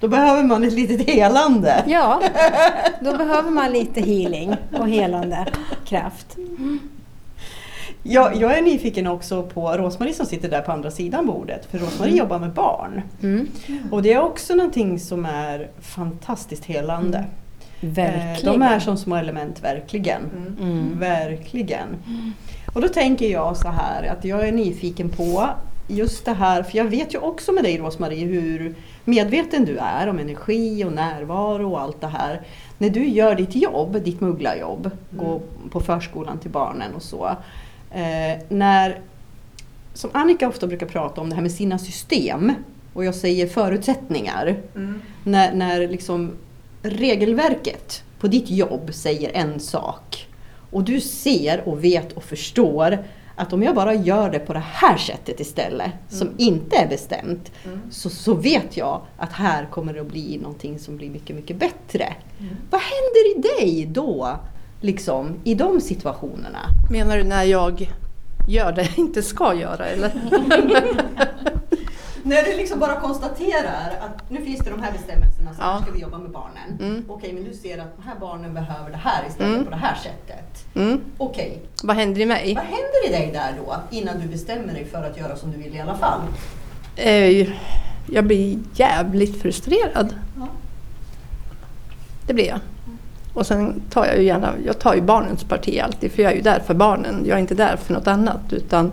[0.00, 1.84] Då behöver man ett litet helande.
[1.86, 2.22] Ja,
[3.00, 5.46] då behöver man lite healing och helande
[5.84, 6.36] kraft.
[8.06, 11.66] Jag, jag är nyfiken också på Rosmarie som sitter där på andra sidan bordet.
[11.70, 13.02] För Rosmarie jobbar med barn.
[13.22, 13.48] Mm.
[13.90, 17.18] Och det är också någonting som är fantastiskt helande.
[17.80, 18.60] Eh, Verkligen.
[18.60, 20.20] De är som små element, verkligen.
[20.60, 20.98] Mm.
[20.98, 21.88] Verkligen.
[22.74, 25.48] Och då tänker jag så här att jag är nyfiken på
[25.88, 30.08] just det här, för jag vet ju också med dig Rosmarie hur medveten du är
[30.08, 32.40] om energi och närvaro och allt det här.
[32.78, 35.40] När du gör ditt jobb, ditt mugglarjobb, gå
[35.70, 37.36] på förskolan till barnen och så.
[37.94, 39.00] Eh, när,
[39.94, 42.52] som Annika ofta brukar prata om det här med sina system,
[42.92, 44.56] och jag säger förutsättningar.
[45.24, 46.32] När, när liksom
[46.82, 50.28] regelverket på ditt jobb säger en sak
[50.70, 52.98] och du ser och vet och förstår
[53.36, 57.52] att om jag bara gör det på det här sättet istället, som inte är bestämt,
[57.90, 61.56] så, så vet jag att här kommer det att bli någonting som blir mycket, mycket
[61.56, 62.14] bättre.
[62.70, 64.38] Vad händer i dig då,
[64.84, 66.58] liksom, i de situationerna?
[66.90, 67.90] Menar du när jag
[68.48, 70.12] gör det jag inte ska göra eller?
[72.26, 75.80] När du liksom bara konstaterar att nu finns det de här bestämmelserna, så Ja.
[75.82, 76.78] ska vi jobba med barnen.
[76.80, 77.04] Mm.
[77.08, 79.64] Okej, men du ser att de här barnen behöver det här istället Mm.
[79.64, 80.64] på det här sättet.
[80.74, 81.00] Mm.
[81.18, 82.54] Okej, Vad händer i mig?
[82.54, 85.58] vad händer i dig där då innan du bestämmer dig för att göra som du
[85.58, 86.20] vill i alla fall?
[86.96, 87.48] Eh,
[88.06, 90.14] Jag blir jävligt frustrerad.
[90.38, 90.48] Ja.
[92.26, 92.60] Det blir jag.
[93.34, 96.36] Och sen tar jag ju gärna, jag tar ju barnens parti alltid för jag är
[96.36, 97.24] ju där för barnen.
[97.26, 98.92] Jag är inte där för något annat utan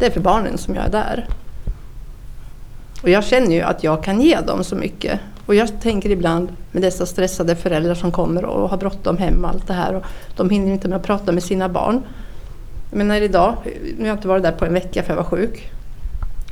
[0.00, 1.28] det är för barnen som jag är där.
[3.02, 5.20] Och jag känner ju att jag kan ge dem så mycket.
[5.46, 9.50] Och jag tänker ibland med dessa stressade föräldrar som kommer och har bråttom hem och
[9.50, 10.04] allt det här och
[10.36, 12.02] de hinner inte med att prata med sina barn.
[12.90, 15.24] Men när idag, nu har jag inte varit där på en vecka för jag var
[15.24, 15.70] sjuk.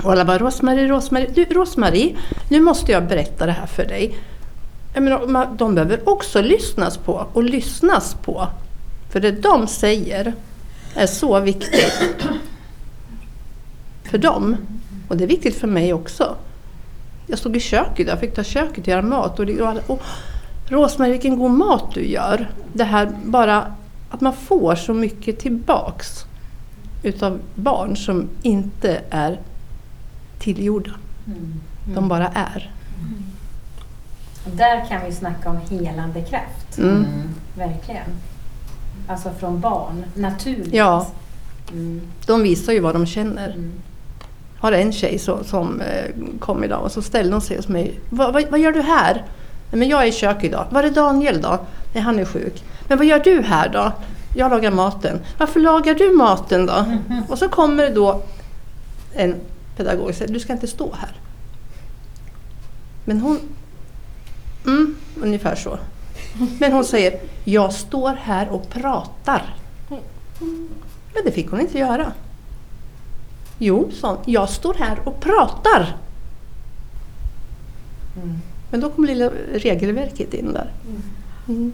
[0.03, 2.15] Och alla bara Rosmarie, Rosmarie, du Rosmarie,
[2.49, 4.15] nu måste jag berätta det här för dig.
[5.01, 8.47] Menar, de behöver också lyssnas på och lyssnas på.
[9.11, 10.33] För det de säger
[10.95, 12.27] är så viktigt
[14.03, 14.57] för dem.
[15.07, 16.35] Och det är viktigt för mig också.
[17.27, 19.39] Jag stod i köket, jag fick ta köket och göra mat.
[19.39, 20.01] Och, och, och
[20.69, 22.49] Rosmarie, vilken god mat du gör.
[22.73, 23.75] Det här bara
[24.09, 26.25] att man får så mycket tillbaks
[27.03, 29.39] utav barn som inte är
[30.39, 30.91] tillgjorda.
[31.93, 32.71] De bara är.
[34.53, 36.77] Där kan vi snacka om helande kraft.
[36.77, 37.05] Mm.
[37.57, 38.05] Verkligen.
[39.07, 40.73] Alltså från barn, naturligt.
[40.73, 41.07] Ja.
[41.71, 42.01] Mm.
[42.25, 43.47] De visar ju vad de känner.
[43.49, 43.71] Mm.
[44.59, 46.05] har en tjej så, som eh,
[46.39, 47.99] kom idag och så ställde hon sig hos mig.
[48.09, 49.13] "Va- vad, vad gör du här?
[49.71, 50.65] "Nej, Men jag är i köket idag.
[50.69, 51.59] Var är Daniel då?
[51.93, 52.63] Nej, han är sjuk.
[52.87, 53.91] Men vad gör du här då?
[54.35, 55.19] Jag lagar maten.
[55.37, 56.85] Varför lagar du maten då?
[57.29, 58.21] Och så kommer det då
[59.13, 59.35] en
[59.77, 61.11] pedagog och säger du ska inte stå här.
[63.05, 63.39] Men hon...
[64.65, 65.79] Mm, ungefär så.
[66.59, 69.55] Men hon säger jag står här och pratar.
[71.13, 72.13] Men det fick hon inte göra.
[73.57, 75.97] Jo, sa hon, jag står här och pratar.
[78.15, 78.37] Mm.
[78.71, 80.71] Men då kom lilla regelverket in där.
[81.47, 81.73] Mm.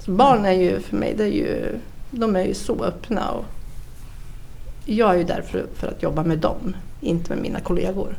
[0.00, 1.78] Så barn är ju för mig, det är ju,
[2.10, 3.30] de är ju så öppna.
[3.30, 3.44] Och
[4.84, 8.16] jag är ju där för, för att jobba med dem, inte med mina kollegor.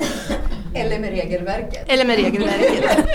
[0.74, 1.88] Eller med regelverket.
[1.88, 2.84] Eller med regelverket.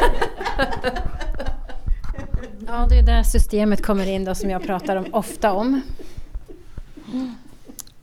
[2.68, 5.82] Ja, det är där systemet kommer in då som jag pratar om, ofta om.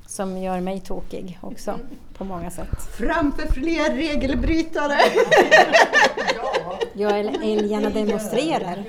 [0.07, 1.79] Som gör mig tokig också
[2.19, 2.69] på många sätt.
[2.99, 4.99] Framför fler regelbrytare!
[6.93, 8.85] Jag är älgarna demonstrerar.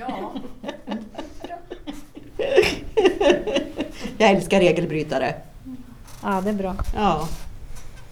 [4.18, 5.34] Jag älskar regelbrytare.
[6.22, 6.74] Ja, det är bra.
[6.94, 7.28] Ja.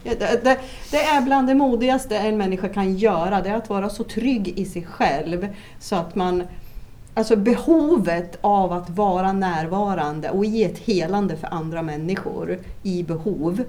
[0.02, 0.58] Det, det,
[0.90, 4.58] det är bland det modigaste en människa kan göra, det är att vara så trygg
[4.58, 6.42] i sig själv så att man
[7.14, 13.64] Alltså behovet av att vara närvarande och ge ett helande för andra människor i behov.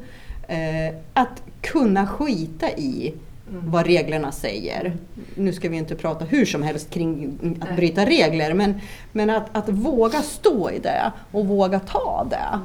[0.47, 3.13] Eh, att kunna skita i
[3.49, 4.97] vad reglerna säger.
[5.35, 9.57] Nu ska vi inte prata hur som helst kring att bryta regler men, men att,
[9.57, 12.59] att våga stå i det och våga ta det.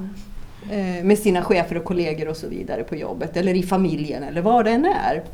[0.70, 4.42] Eh, med sina chefer och kollegor och så vidare på jobbet eller i familjen eller
[4.42, 5.24] vad det än är.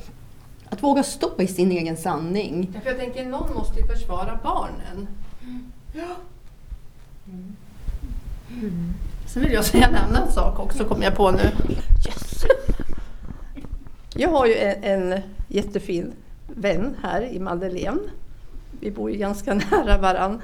[0.69, 2.81] Att våga stå i sin egen sanning.
[2.83, 5.09] För jag tänker, någon måste ju försvara barnen.
[9.27, 11.51] Sen vill jag säga en annan sak också, kom jag på nu.
[12.07, 12.45] Yes.
[14.15, 16.13] Jag har ju en, en jättefin
[16.47, 18.01] vän här i Madeleine.
[18.81, 20.43] Vi bor ju ganska nära varann.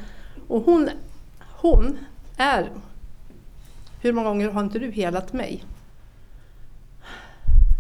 [0.49, 0.91] Och hon,
[1.39, 1.99] hon
[2.37, 2.71] är...
[4.03, 5.65] Hur många gånger har inte du helat mig?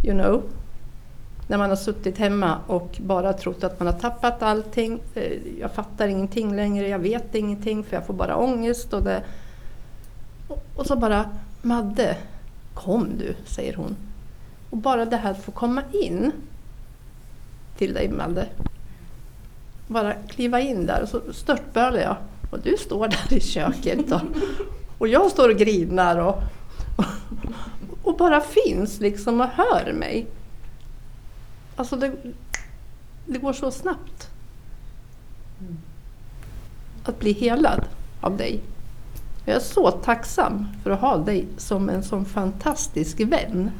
[0.05, 0.43] You know?
[1.47, 5.01] När man har suttit hemma och bara trott att man har tappat allting.
[5.15, 8.93] Eh, jag fattar ingenting längre, jag vet ingenting för jag får bara ångest.
[8.93, 9.23] Och, det,
[10.49, 11.31] och, och så bara,
[11.63, 12.17] Madde,
[12.75, 13.97] kom du, säger hon.
[14.71, 16.33] Och bara det här att få komma in
[17.79, 18.47] till dig Madde.
[19.87, 22.17] Bara kliva in där och så störtbölar jag.
[22.51, 24.21] Och du står där i köket och,
[25.01, 26.43] och jag står och grinar och,
[26.97, 27.05] och,
[28.03, 30.27] och bara finns liksom och hör mig.
[31.77, 32.13] Alltså det,
[33.27, 34.31] det går så snabbt.
[37.05, 37.85] Att bli helad
[38.21, 38.61] av dig.
[39.45, 43.71] Jag är så tacksam för att ha dig som en sån fantastisk vän.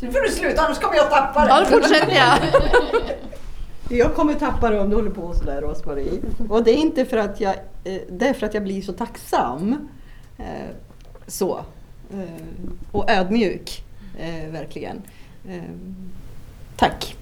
[0.00, 1.48] Nu får du sluta annars kommer jag tappa det.
[1.48, 2.38] Ja, då fortsätter jag.
[3.98, 6.20] Jag kommer tappa det om du håller på sådär Rosmarie.
[6.48, 8.92] Och det är inte för att jag, eh, det är för att jag blir så
[8.92, 9.88] tacksam.
[10.38, 10.70] Eh,
[11.26, 11.58] Så.
[12.12, 12.20] Eh,
[12.92, 13.84] Och ödmjuk.
[14.18, 15.02] eh, Verkligen.
[15.48, 15.62] Eh,
[16.76, 17.16] Tack.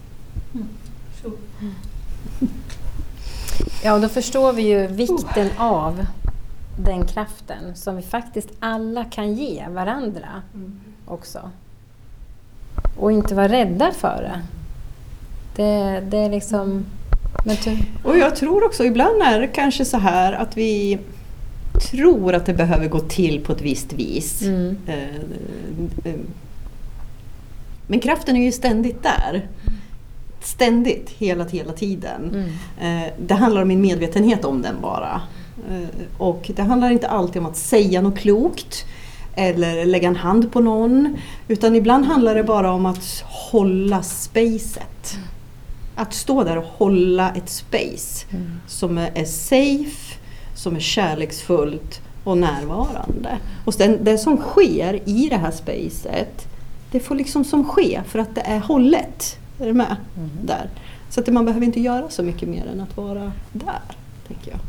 [3.85, 6.07] Ja, och då förstår vi ju vikten av
[6.79, 10.29] den kraften som vi faktiskt alla kan ge varandra
[11.07, 11.51] också.
[12.97, 14.43] Och inte vara rädda för det.
[15.57, 16.85] Det, det är liksom...
[17.45, 20.99] Men ty, Och jag tror också ibland är det kanske så här att vi
[21.81, 24.43] tror att det behöver gå till på ett visst vis.
[24.43, 25.15] mm, Eh,
[26.05, 26.15] eh,
[27.87, 29.49] Men kraften är ju ständigt där.
[30.43, 32.31] Ständigt, hela, hela tiden.
[32.81, 35.21] mm, Eh, Det handlar om min medvetenhet om den bara.
[36.19, 38.85] Och det handlar inte alltid om att säga något klokt
[39.37, 41.17] eller lägga en hand på någon.
[41.49, 45.17] Utan ibland handlar det bara om att hålla spacet.
[45.95, 48.61] Att stå där och hålla ett space mm.
[48.67, 50.04] som är safe,
[50.65, 53.39] som är kärleksfullt och närvarande.
[53.65, 56.47] Och sen det som sker i det här spacet,
[56.91, 59.37] det får liksom som ske för att det är hållet.
[59.61, 59.97] Är du med?
[60.45, 60.71] Där.
[61.11, 63.81] Så att man behöver inte göra så mycket mer än att vara där,
[64.29, 64.61] tänker jag.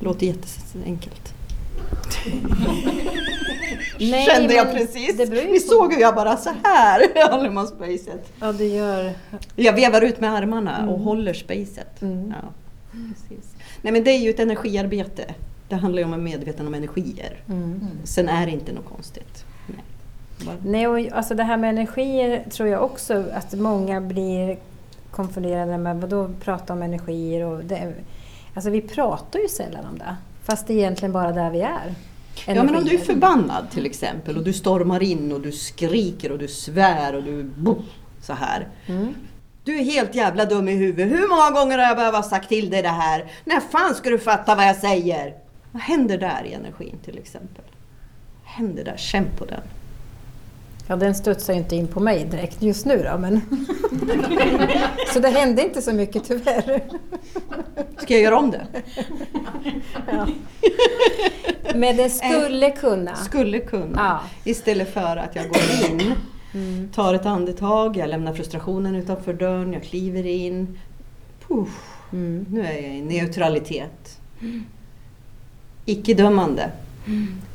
[0.00, 1.34] Låter jätteenkelt.
[4.00, 5.16] Nej, Kände jag precis.
[5.16, 8.32] det på- såg hur jag bara så här håller man spacet.
[8.40, 9.12] Ja, du gör...
[9.56, 11.00] Jag vevar ut med armarna och Mm.
[11.02, 12.02] håller spacet.
[12.02, 12.28] Mm.
[12.42, 12.48] Ja,
[12.92, 13.51] precis.
[13.82, 15.34] Nej men det är ju ett energiarbete.
[15.68, 17.36] Det handlar ju om att vara medveten om energier.
[17.48, 17.80] Mm.
[18.04, 19.44] Sen är det inte något konstigt.
[19.66, 19.84] Nej.
[20.46, 24.58] Bara- Nej, och alltså det här med energier tror jag också att många blir
[25.10, 26.00] konfunderade med.
[26.00, 27.44] Vadå prata om energier?
[27.46, 27.92] Och det,
[28.54, 30.16] alltså vi pratar ju sällan om det.
[30.42, 31.94] Fast det är egentligen bara där vi är.
[32.46, 32.98] Ja men om du är Energier.
[32.98, 37.42] förbannad till exempel och du stormar in och du skriker och du svär och du
[37.42, 37.76] bo,
[38.22, 38.68] så här.
[38.86, 39.14] Mm.
[39.64, 41.20] Du är helt jävla dum i huvudet.
[41.20, 43.32] Hur många gånger har jag behövt sagt till dig det här?
[43.44, 45.34] När fan ska du fatta vad jag säger?
[45.72, 47.64] Vad händer där i energin till exempel?
[48.42, 48.96] Vad händer där?
[48.96, 49.60] Känn på den.
[50.86, 53.40] Ja, den studsar ju inte in på mig direkt just nu då, men...
[55.12, 56.82] så det hände inte så mycket tyvärr.
[57.98, 58.66] Ska jag göra om det?
[60.12, 60.26] Ja.
[61.74, 63.16] Men det skulle kunna.
[63.16, 63.98] Skulle kunna.
[63.98, 64.50] Ja.
[64.50, 66.14] Istället för att jag går in,
[66.94, 70.78] tar ett andetag, jag lämnar frustrationen utanför dörren, jag kliver in.
[71.48, 72.46] Puff, Mm.
[72.50, 74.20] nu är jag i neutralitet.
[75.84, 76.70] Icke-dömande.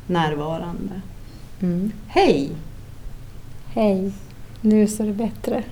[0.07, 1.01] Närvarande.
[1.62, 1.91] Mm.
[2.07, 2.51] Hej!
[3.73, 4.12] Hej,
[4.62, 5.63] nu så är det bättre.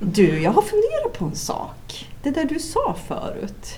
[0.00, 2.08] Du, jag har funderat på en sak.
[2.22, 3.68] Det där du sa förut.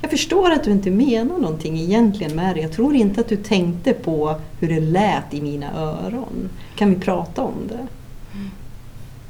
[0.00, 2.60] Jag förstår att du inte menar någonting egentligen med det.
[2.60, 6.48] Jag tror inte att du tänkte på hur det lät i mina öron.
[6.76, 7.86] Kan vi prata om det?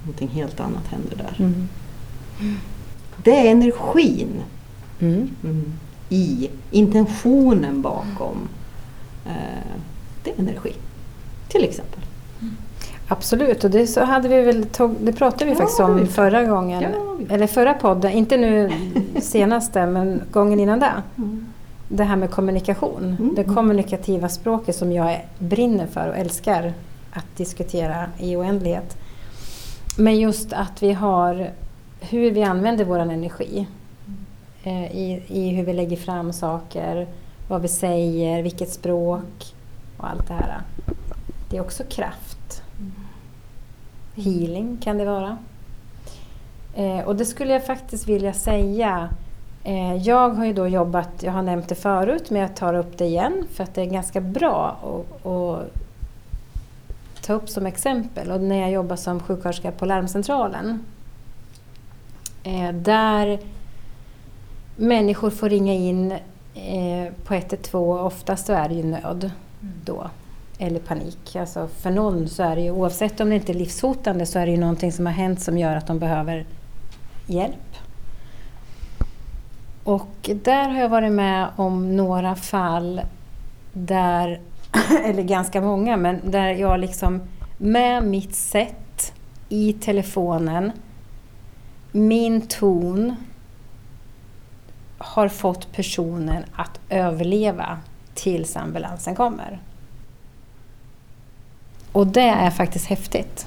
[0.03, 1.45] Någonting helt annat händer där.
[1.45, 1.69] Mm.
[3.25, 4.43] Det är energin
[5.01, 5.31] Mm.
[5.45, 5.73] mm,
[6.09, 8.49] i, intentionen bakom.
[9.27, 9.73] Eh,
[10.25, 10.73] det är energi.
[11.49, 12.00] Till exempel.
[13.13, 16.83] Absolut, och det, så hade vi väl tog, det pratade vi faktiskt om förra gången.
[16.83, 18.73] Ja, Eller förra podden, inte nu
[19.21, 20.93] senaste men gången innan det.
[21.89, 23.17] Det här med kommunikation.
[23.19, 23.35] Mm.
[23.35, 26.73] Det kommunikativa språket som jag brinner för och älskar
[27.13, 28.97] att diskutera i oändlighet.
[29.99, 31.51] Men just att vi har
[32.01, 33.67] hur vi använder vår energi.
[34.63, 37.07] Eh, i, I hur vi lägger fram saker,
[37.49, 39.55] vad vi säger, vilket språk
[39.97, 40.61] och allt det här.
[41.51, 42.30] Det är också kraft.
[44.15, 45.39] Healing kan det vara.
[46.75, 49.09] Eh, och det skulle jag faktiskt vilja säga.
[49.65, 52.99] Eh, jag har ju då jobbat, jag har nämnt det förut men jag tar upp
[52.99, 54.77] det igen för att det är ganska bra
[55.25, 55.73] att,
[57.27, 58.31] ta upp som exempel.
[58.31, 60.85] Och när jag jobbar som sjuksköterska på larmcentralen.
[62.43, 63.39] Eh, där
[64.77, 66.13] människor får ringa in
[66.55, 70.11] eh, på 112, oftast så är det ju nöd då.
[70.63, 71.37] Eller panik.
[71.37, 74.47] Alltså för någon så är det ju, oavsett om det inte är livshotande, så är
[74.47, 76.47] det ju någonting som har hänt som gör att de behöver
[77.27, 77.77] hjälp.
[79.85, 83.01] Och där har jag varit med om några fall
[83.73, 84.41] där,
[85.05, 87.21] eller ganska många, men där jag liksom
[87.59, 89.13] med mitt sätt
[89.49, 90.73] i telefonen,
[91.93, 93.17] min ton
[94.99, 97.79] har fått personen att överleva
[98.15, 99.61] tills ambulansen kommer.
[101.93, 103.47] Och det är faktiskt häftigt.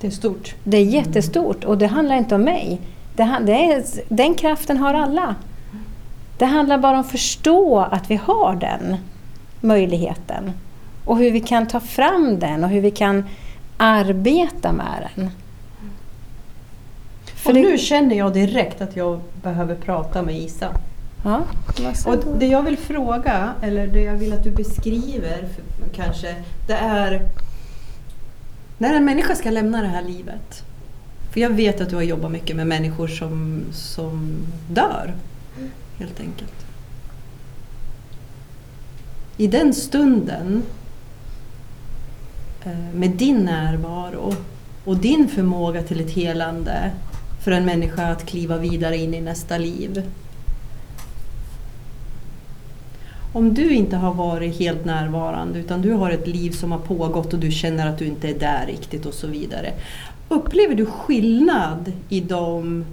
[0.00, 0.54] Det är stort.
[0.64, 2.80] Det är jättestort och det handlar inte om mig.
[3.16, 5.34] Det, det är, den kraften har alla.
[6.38, 8.96] Det handlar bara om att förstå att vi har den
[9.60, 10.52] möjligheten.
[11.04, 13.24] Och hur vi kan ta fram den och hur vi kan
[13.76, 15.30] arbeta med den.
[17.34, 20.68] För Och det- nu känner jag direkt att jag behöver prata med Isa.
[21.24, 21.44] Ja,
[22.06, 25.48] Och det jag vill fråga, eller det jag vill att du beskriver
[25.94, 26.34] kanske,
[26.66, 27.28] det är
[28.78, 30.64] när en människa ska lämna det här livet.
[31.32, 35.14] För jag vet att du har jobbat mycket med människor som, som dör,
[35.98, 36.66] helt enkelt.
[39.36, 40.62] I den stunden,
[42.64, 44.34] eh, med din närvaro
[44.84, 46.90] och din förmåga till ett helande
[47.44, 50.02] för en människa att kliva vidare in i nästa liv.
[53.32, 57.32] Om du inte har varit helt närvarande utan du har ett liv som har pågått
[57.32, 59.72] och du känner att du inte är där riktigt och så vidare.
[60.28, 62.84] Upplever du skillnad i de...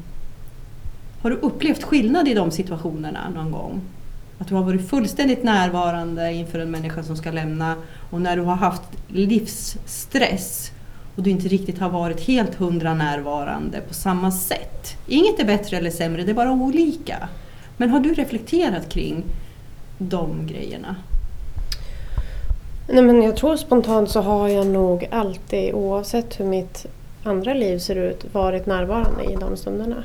[1.22, 3.82] Har du upplevt skillnad i de situationerna någon gång?
[4.38, 7.76] Att du har varit fullständigt närvarande inför en människa som ska lämna
[8.10, 10.72] och när du har haft livsstress
[11.16, 14.98] och du inte riktigt har varit helt hundra närvarande på samma sätt.
[15.08, 17.30] Inget är bättre eller sämre, det är bara olika.
[17.78, 19.24] Men har du reflekterat kring
[19.98, 20.96] de grejerna?
[22.88, 26.86] Nej, men jag tror spontant så har jag nog alltid, oavsett hur mitt
[27.24, 30.04] andra liv ser ut, varit närvarande i de stunderna.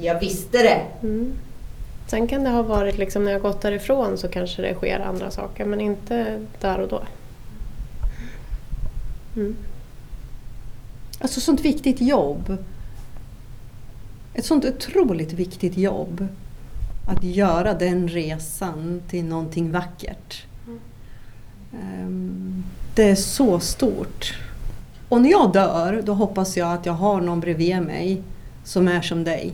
[0.00, 0.82] Jag visste det!
[1.02, 1.32] Mm.
[2.06, 5.30] Sen kan det ha varit liksom när jag gått därifrån så kanske det sker andra
[5.30, 7.02] saker men inte där och då.
[9.36, 9.56] Mm.
[11.20, 12.56] Alltså sånt viktigt jobb.
[14.34, 16.28] Ett sånt otroligt viktigt jobb.
[17.08, 20.46] Att göra den resan till någonting vackert.
[21.72, 22.64] Ehm,
[22.94, 24.38] det är så stort.
[25.08, 28.22] Och när jag dör, då hoppas jag att jag har någon bredvid mig
[28.64, 29.52] som är som dig.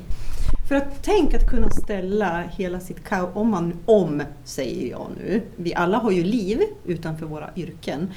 [0.69, 5.43] För att tänk att kunna ställa hela sitt kaos, om man, om säger jag nu,
[5.57, 8.11] vi alla har ju liv utanför våra yrken.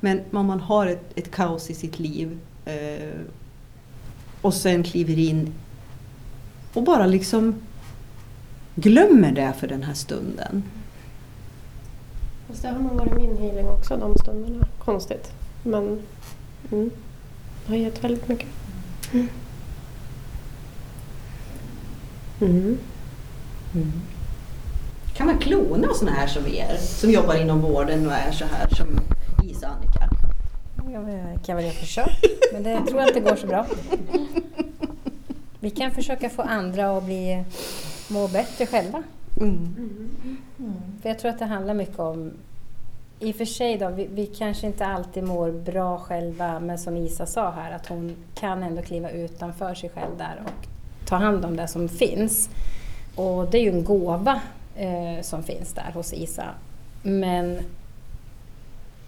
[0.00, 3.20] Men om man har ett, ett kaos i sitt liv eh,
[4.40, 5.54] och sen kliver in
[6.74, 7.54] och bara liksom
[8.74, 10.62] glömmer det för den här stunden.
[12.48, 14.66] Fast det har nog varit min healing också de stunderna.
[14.78, 15.32] Konstigt.
[15.62, 16.02] Men
[16.72, 16.90] mm,
[17.66, 18.48] det har gett väldigt mycket.
[19.12, 19.28] Mm.
[23.74, 23.92] Mm.
[25.14, 28.68] Kan man klona sådana här som er, som jobbar inom vården och är så här
[28.68, 28.86] som
[29.44, 30.08] Isa och Annika?
[30.92, 33.66] Jag kan väl göra försök, men det tror jag inte går så bra.
[35.60, 37.44] Vi kan försöka få andra att bli,
[38.08, 39.02] må bättre själva.
[41.02, 42.32] För jag tror att det handlar mycket om
[43.20, 46.96] i och för sig då, vi, vi kanske inte alltid mår bra själva men som
[46.96, 50.66] Isa sa här att hon kan ändå kliva utanför sig själv där och
[51.08, 52.50] ta hand om det som finns.
[53.16, 54.40] Och det är ju en gåva
[54.76, 56.44] eh, som finns där hos Isa.
[57.02, 57.60] Men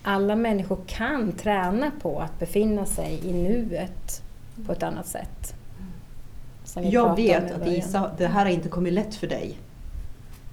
[0.03, 4.23] alla människor kan träna på att befinna sig i nuet
[4.67, 5.55] på ett annat sätt.
[6.77, 7.67] Som vi Jag om vet i att.
[7.67, 9.59] Isa, det här har inte kommit lätt för dig.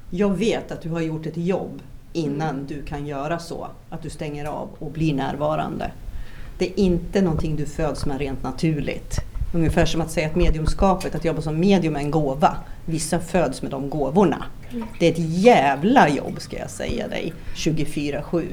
[0.09, 1.81] Jag vet att du har gjort ett jobb
[2.13, 3.67] innan du kan göra så.
[3.89, 5.91] Att du stänger av och blir närvarande.
[6.57, 9.19] Det är inte någonting du föds med rent naturligt.
[9.53, 12.57] Ungefär som att säga att mediumskapet, att jobba som medium är en gåva.
[12.85, 14.45] Vissa föds med de gåvorna.
[14.99, 18.45] Det är ett jävla jobb ska jag säga dig, 24-7.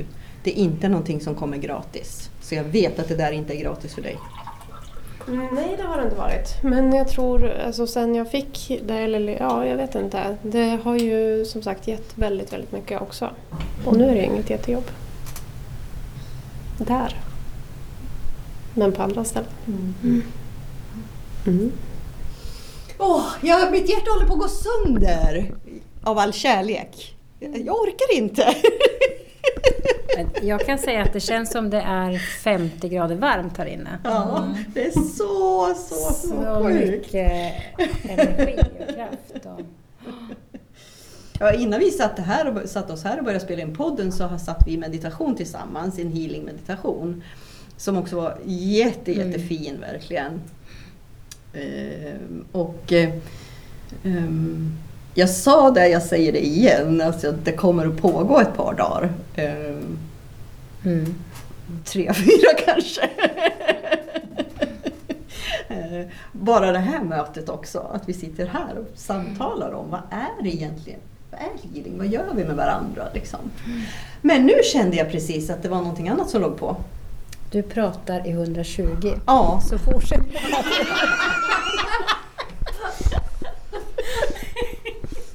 [0.44, 2.30] Det är inte någonting som kommer gratis.
[2.40, 4.16] Så jag vet att det där inte är gratis för dig.
[5.30, 6.62] Nej, det har det inte varit.
[6.62, 10.36] Men jag tror, alltså sen jag fick det, eller ja, jag vet inte.
[10.42, 13.30] Det har ju som sagt gett väldigt, väldigt mycket också.
[13.84, 14.84] Och nu är det inget jättejobb.
[16.78, 17.20] Där.
[18.74, 19.50] Men på andra ställen.
[19.66, 20.22] Mm.
[21.46, 21.72] mm.
[22.98, 25.54] Åh, jag, mitt hjärta håller på att gå sönder
[26.02, 27.16] av all kärlek.
[27.40, 28.54] Jag orkar inte.
[30.42, 33.98] Jag kan säga att det känns som det är 50 grader varmt här inne.
[34.04, 36.90] Ja, det är så, så, så, Så sjukt.
[36.90, 37.52] mycket
[38.08, 39.46] energi och kraft.
[39.46, 39.60] Och...
[41.38, 44.24] Ja, innan vi satt, här och, satt oss här och började spela in podden så
[44.24, 47.22] har- satt vi i meditation tillsammans, en healing meditation.
[47.76, 50.40] Som också var jätte, jättefin verkligen.
[51.54, 52.92] Ehm, och
[54.04, 54.72] ehm,
[55.20, 58.74] jag sa det, jag säger det igen, alltså att det kommer att pågå ett par
[58.74, 59.12] dagar.
[59.36, 59.98] Ehm,
[60.84, 61.14] Mm.
[61.84, 63.08] tre, fyra kanske.
[65.68, 70.42] Eh, Bara det här mötet också, att vi sitter här och samtalar om vad är
[70.42, 71.00] det egentligen?
[71.30, 71.98] Vad är healing?
[71.98, 73.02] Vad gör vi med varandra?
[73.14, 73.38] Liksom?
[74.20, 76.76] Men nu kände jag precis att det var någonting annat som låg på.
[77.50, 79.12] Du pratar i 120.
[79.26, 80.20] Ja, Så fortsätt.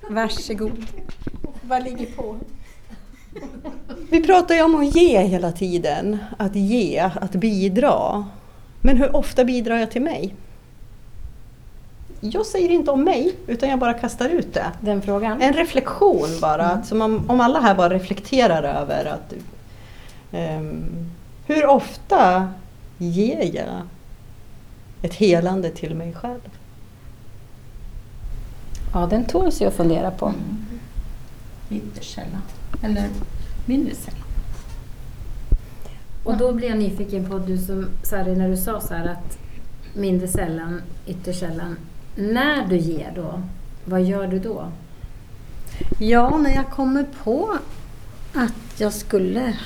[0.10, 0.86] Varsågod.
[1.62, 2.36] Vad ligger på?
[4.10, 6.18] vi pratar ju om att ge hela tiden.
[6.38, 8.26] Att ge, att bidra.
[8.82, 10.36] Men hur ofta bidrar jag till mig?
[12.20, 14.72] Jag säger inte om mig, utan jag bara kastar ut det.
[14.82, 15.41] Den frågan?
[15.41, 19.34] En reflektion bara, att som om, om alla här bara reflekterar över att
[20.32, 20.86] ehm,
[21.45, 22.53] hur ofta
[22.97, 23.82] ger jag
[25.01, 26.49] ett helande till mig själv?
[28.96, 30.34] Ja, den tål sig att fundera på.
[31.70, 32.41] Ytterst sällan.
[32.82, 33.10] Eller
[33.66, 34.28] mindre sällan.
[36.24, 39.38] Och då blir jag nyfiken på, du som, Sari, när du sa så här att
[39.93, 41.78] mindre sällan, ytterst sällan.
[42.16, 43.41] När du ger då,
[43.86, 44.66] vad gör du då?
[46.00, 47.58] Ja, när jag kommer på
[48.34, 49.58] att jag skulle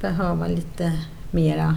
[0.00, 0.92] behöva lite
[1.30, 1.76] mera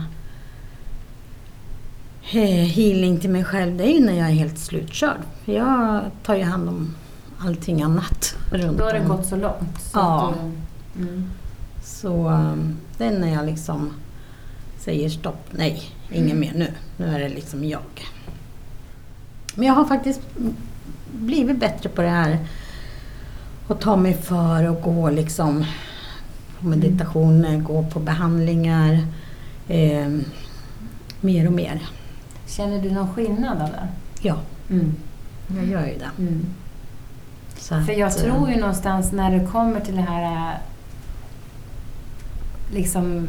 [2.32, 5.18] healing till mig själv, det är ju när jag är helt slutkörd.
[5.46, 6.96] Jag tar ju hand om
[7.40, 9.08] allting annat runt Då har det om.
[9.08, 9.82] gått så långt.
[9.82, 10.34] Så Ja.
[10.94, 11.30] du, mm.
[11.84, 13.92] Så um, det är när jag liksom
[14.80, 16.68] säger stopp, nej, inget mer nu.
[16.98, 17.82] Nu är det liksom jag.
[19.56, 20.22] Men jag har faktiskt
[21.14, 22.40] blivit bättre på det här.
[23.68, 25.66] Att ta mig för och gå liksom
[26.60, 29.08] på meditationer, gå på behandlingar.
[29.68, 30.10] Eh,
[31.22, 31.82] mer och mer.
[32.48, 33.88] Känner du någon skillnad av det?
[34.22, 34.36] Ja,
[34.70, 34.96] Mm.
[35.56, 36.10] jag gör ju det.
[36.24, 36.46] Mm.
[37.58, 40.54] Så För jag att, tror eh, ju någonstans när det kommer till det här äh,
[42.74, 43.28] liksom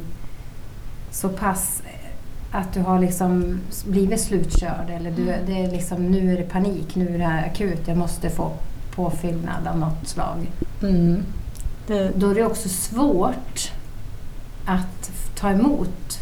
[1.10, 5.46] så pass äh, att du har liksom blivit slutkörd eller du, Mm.
[5.46, 8.52] det är liksom, nu är det panik, nu är det här akut, jag måste få
[8.94, 10.50] påfyllnad av något slag.
[10.82, 11.22] Mm,
[11.86, 13.72] det, Då är det också svårt
[14.66, 16.18] att ta emot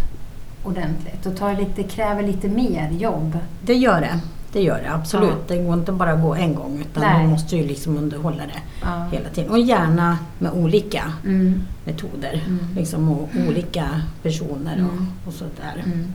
[0.64, 3.38] ordentligt och tar lite, kräver lite mer jobb.
[3.62, 4.20] det gör det.
[4.52, 5.30] Det gör det absolut.
[5.48, 5.54] Ja.
[5.56, 7.18] Det går inte bara att gå en gång utan Nej.
[7.22, 9.08] man måste ju liksom underhålla det Ja.
[9.12, 9.50] hela tiden.
[9.50, 11.62] Och gärna med olika Mm.
[11.84, 12.42] metoder.
[12.46, 12.66] Mm.
[12.76, 14.86] Liksom, och olika personer Mm.
[14.86, 15.82] och, och sådär.
[15.86, 16.06] Mm.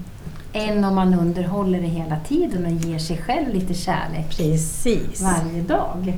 [0.54, 5.22] Än om man underhåller det hela tiden och ger sig själv lite kärlek Precis.
[5.22, 6.14] varje dag.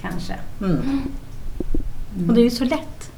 [0.00, 0.34] Kanske.
[0.60, 0.78] Mm.
[2.28, 3.10] Och det är ju så lätt.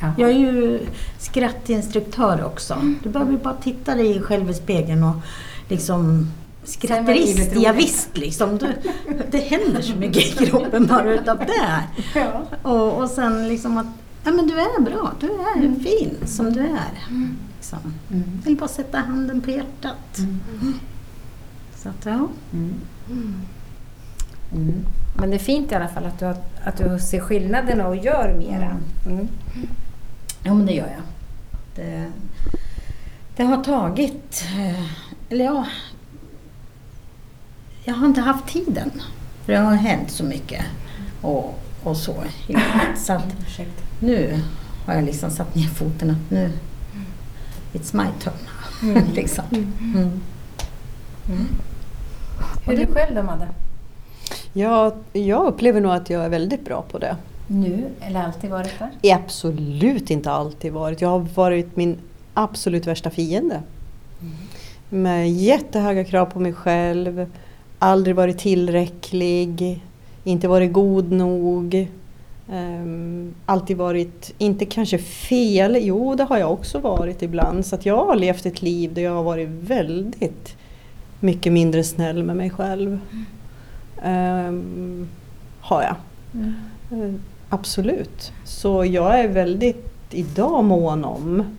[0.00, 0.12] Ja.
[0.18, 0.80] Jag är ju
[1.18, 2.76] skrattinstruktör också.
[3.02, 5.14] Du behöver bara titta dig själv i spegeln och
[5.68, 6.30] liksom
[6.64, 8.58] skratterist, ja, visst liksom.
[8.58, 8.66] Du,
[9.30, 11.82] det händer så mycket i kroppen bara utav det.
[12.14, 12.42] Ja.
[12.70, 13.86] Och, och sen liksom att,
[14.24, 15.80] ja men du är bra, du är Mm.
[15.80, 16.92] fin som du är.
[17.56, 17.78] Liksom.
[18.08, 20.18] Jag vill bara sätta handen på hjärtat.
[21.76, 22.28] Så att ja.
[22.52, 22.74] Mm.
[25.20, 26.26] Men det är fint i alla fall att du,
[26.64, 28.76] att du ser skillnaderna och gör mera.
[30.46, 30.48] Mm.
[30.48, 31.02] Ja men det gör jag.
[31.74, 32.12] Det,
[33.36, 34.84] det har tagit, eh,
[35.30, 35.66] eller ja,
[37.84, 38.90] jag har inte haft tiden.
[39.44, 40.64] För det har hänt så mycket
[41.22, 42.14] och, och så.
[42.96, 43.36] Så att
[44.00, 44.40] nu
[44.86, 46.52] har jag liksom satt ner foten att nu,
[47.72, 49.04] it's my turn.
[49.14, 49.44] liksom.
[49.50, 50.20] Mm.
[52.64, 53.48] Hur är du själv då Madde?
[54.52, 57.16] Ja, jag upplever nog att jag är väldigt bra på det.
[57.46, 59.14] Nu eller alltid varit där?
[59.14, 61.00] Absolut inte alltid varit.
[61.00, 61.98] Jag har varit min
[62.34, 63.62] absolut värsta fiende.
[64.88, 67.30] Med jättehöga krav på mig själv.
[67.78, 69.80] Aldrig varit tillräcklig.
[70.24, 71.88] Inte varit god nog.
[72.52, 77.66] Um, alltid varit, inte kanske fel, jo det har jag också varit ibland.
[77.66, 80.56] Så att jag har levt ett liv där jag har varit väldigt
[81.20, 82.98] mycket mindre snäll med mig själv.
[84.02, 85.08] Ehm,
[85.60, 85.96] har jag.
[86.90, 87.14] Eh,
[87.48, 88.32] Absolut.
[88.44, 91.56] Så jag är väldigt idag mån om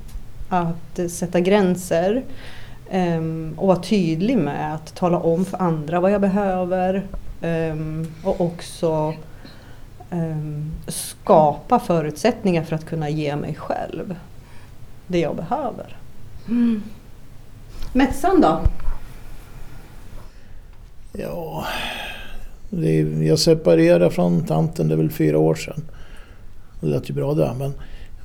[0.49, 2.23] att sätta gränser
[2.89, 7.07] ehm, och vara tydlig med att tala om för andra vad jag behöver
[7.41, 9.13] ehm, och också
[10.09, 14.15] ehm, skapa förutsättningar för att kunna ge mig själv
[15.07, 15.97] det jag behöver.
[17.93, 18.61] Mässan då?
[21.13, 21.65] Ja,
[22.85, 25.81] är, jag separerade från tanten det är väl fyra år sedan.
[26.81, 27.55] Det lät ju bra det.
[27.59, 27.73] Men,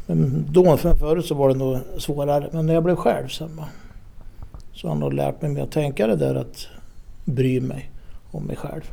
[0.06, 2.48] men då, för förut så var det nog svårare.
[2.52, 3.68] Men när jag blev själv sen va,
[4.72, 6.66] så har jag nog lärt mig mer att tänka det där att
[7.24, 7.90] bry mig
[8.30, 8.92] om mig själv.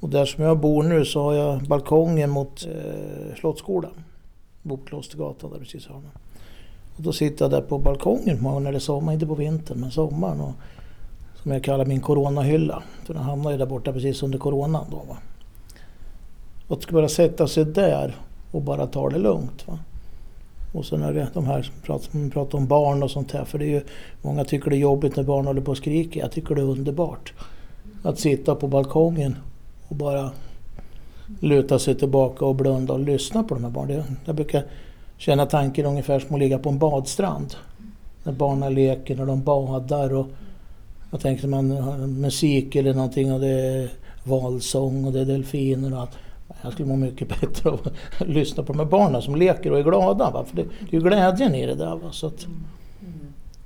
[0.00, 4.04] Och där som jag bor nu så har jag balkongen mot eh, Slottsskolan.
[4.62, 6.10] Bokklostergatan där precis hörnan.
[6.96, 9.80] Och då sitter jag där på balkongen på när det är sommar, inte på vintern
[9.80, 10.40] men sommaren.
[10.40, 10.52] Och,
[11.42, 12.82] som jag kallar min coronahylla.
[13.06, 14.96] För den hamnar ju där borta precis under coronan då.
[14.96, 15.16] Va?
[16.68, 18.16] Och att bara sätta sig där
[18.50, 19.68] och bara ta det lugnt.
[19.68, 19.78] Va?
[20.72, 23.44] Och sen är det de här som pratar, som pratar om barn och sånt här.
[23.44, 23.82] För det är ju,
[24.22, 26.20] många tycker det är jobbigt när barn håller på och skriker.
[26.20, 27.32] Jag tycker det är underbart.
[28.02, 29.36] Att sitta på balkongen
[29.88, 30.30] och bara
[31.40, 34.16] luta sig tillbaka och blunda och lyssna på de här barnen.
[34.24, 34.62] Jag brukar
[35.16, 37.54] känna tanken ungefär som att ligga på en badstrand.
[38.24, 40.26] När barnen leker, när de badar och
[41.10, 43.88] jag tänkte man har musik eller någonting och det är
[44.24, 46.18] valsång och det är delfiner och allt.
[46.62, 47.80] Jag skulle må mycket bättre av
[48.18, 50.30] att lyssna på de här barnen som leker och är glada.
[50.30, 50.44] Va?
[50.44, 51.96] För det, det är ju glädjen i det där.
[51.96, 52.12] Va?
[52.12, 52.46] Så att,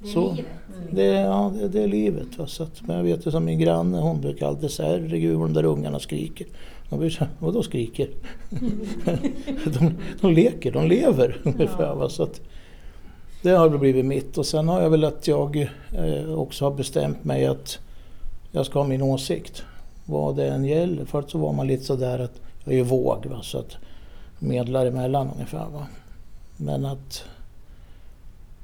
[0.05, 0.37] så,
[0.91, 2.39] det, är, ja, det, det är livet.
[2.39, 2.47] Va?
[2.47, 5.53] Så att, men jag vet ju som min granne, hon brukar alltid säga herregud de
[5.53, 6.47] där ungarna skriker.
[6.89, 7.11] Jag blir
[7.53, 8.09] så skriker?
[9.79, 11.95] de, de leker, de lever ungefär.
[11.95, 12.09] Va?
[12.09, 12.41] Så att,
[13.45, 17.25] det har blivit mitt och sen har jag väl att jag eh, också har bestämt
[17.25, 17.79] mig att
[18.53, 19.63] jag ska ha min åsikt.
[20.05, 21.05] Vad det än gäller.
[21.05, 23.77] Förut så var man lite sådär att jag är ju våg va, så att
[24.39, 25.67] medlar emellan ungefär.
[25.73, 25.87] Va?
[26.57, 27.25] Men att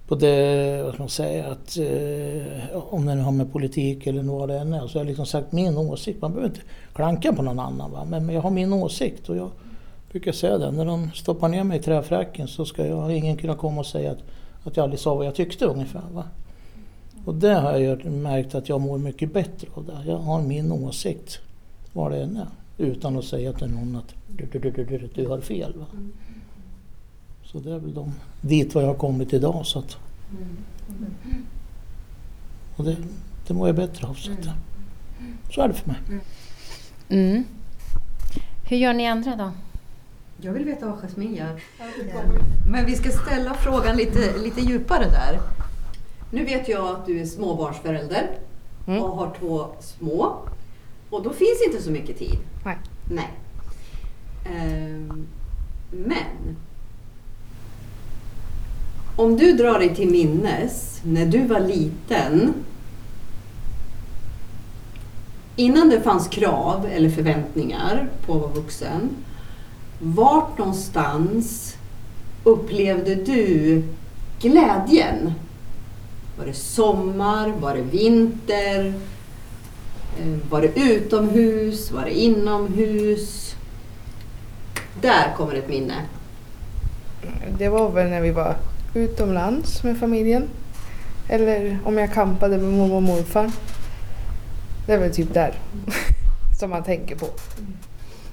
[0.09, 4.23] på det, vad ska man säga, att eh, om det nu har med politik eller
[4.23, 6.23] vad det än är så har jag liksom sagt min åsikt.
[6.23, 8.07] Man behöver inte klanka på någon annan va?
[8.09, 9.51] Men, men jag har min åsikt och jag
[10.11, 10.71] brukar säga det.
[10.71, 14.11] När de stoppar ner mig i träfräcken så ska jag, ingen kunna komma och säga
[14.11, 14.23] att,
[14.65, 16.03] att jag aldrig sa vad jag tyckte ungefär.
[16.13, 16.25] Va?
[17.25, 19.85] Och det har jag märkt att jag mår mycket bättre av.
[19.85, 20.03] Det.
[20.07, 21.39] Jag har min åsikt,
[21.93, 22.49] vad det än är.
[22.79, 25.75] Utan att säga till någon att du, du, du, du, du, har fel.
[25.79, 25.87] Va?
[27.45, 29.67] Så det är väl de, dit var jag har kommit idag.
[29.67, 29.97] Så att,
[32.77, 32.97] och det,
[33.47, 34.15] det mår jag bättre av.
[34.15, 34.49] Så, att,
[35.55, 35.97] så är det för mig.
[37.09, 37.45] Mm.
[38.69, 39.53] Hur gör ni andra då?
[40.43, 41.61] Jag vill veta vad Jasmine gör.
[42.71, 45.41] Men vi ska ställa frågan lite, lite djupare där.
[46.31, 48.31] Nu vet jag att du är småbarnsförälder
[48.87, 49.03] Mm.
[49.03, 50.37] och har två små.
[51.11, 52.39] Och då finns inte så mycket tid.
[52.65, 52.79] Nej.
[53.11, 53.31] Nej.
[54.47, 55.27] Ehm,
[55.91, 56.57] men
[59.17, 62.55] om du drar dig till minnes när du var liten
[65.57, 69.11] innan det fanns krav eller förväntningar på att vara vuxen.
[70.03, 71.77] Vart någonstans
[72.45, 73.83] upplevde du
[74.41, 75.33] glädjen?
[76.39, 77.49] Var det sommar?
[77.61, 78.95] Var det vinter?
[80.21, 81.91] Eh, var det utomhus?
[81.91, 83.55] Var det inomhus?
[85.01, 85.95] Där kommer ett minne.
[87.59, 88.57] Det var väl när vi var
[88.95, 90.49] utomlands med familjen.
[91.29, 93.51] Eller om jag campade med mormor och morfar.
[94.87, 95.55] Det är väl typ där
[96.61, 97.27] som man tänker på.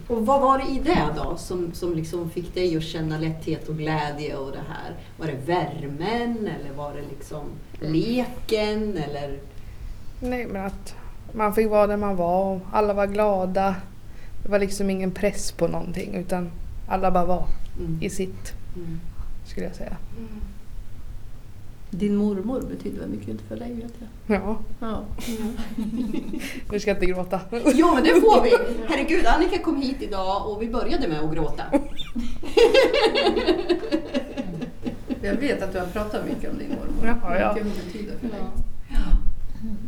[0.07, 3.69] Och vad var det i det då som, som liksom fick dig att känna lätthet
[3.69, 4.95] och glädje och det här?
[5.19, 7.43] Var det värmen eller var det liksom
[7.79, 9.39] leken eller?
[10.21, 10.95] Nej men att
[11.33, 13.75] man fick vara där man var och alla var glada.
[14.43, 16.51] Det var liksom ingen press på någonting utan
[16.89, 17.45] alla bara var
[17.79, 17.97] Mm.
[18.01, 18.99] i sitt Mm.
[19.45, 19.97] skulle jag säga.
[21.89, 24.41] Din mormor betyder väl mycket för dig vet jag.
[24.41, 25.03] Ja, Ja.
[26.71, 27.39] nu ska jag inte gråta.
[27.73, 28.51] Jo men det får vi!
[28.87, 31.63] Herregud, Annika kom hit idag och vi började med att gråta.
[35.21, 37.17] Jag vet att du har pratat mycket om din mormor.
[37.23, 37.53] Ja, ja.
[37.53, 38.41] Mycket hon betyder för dig.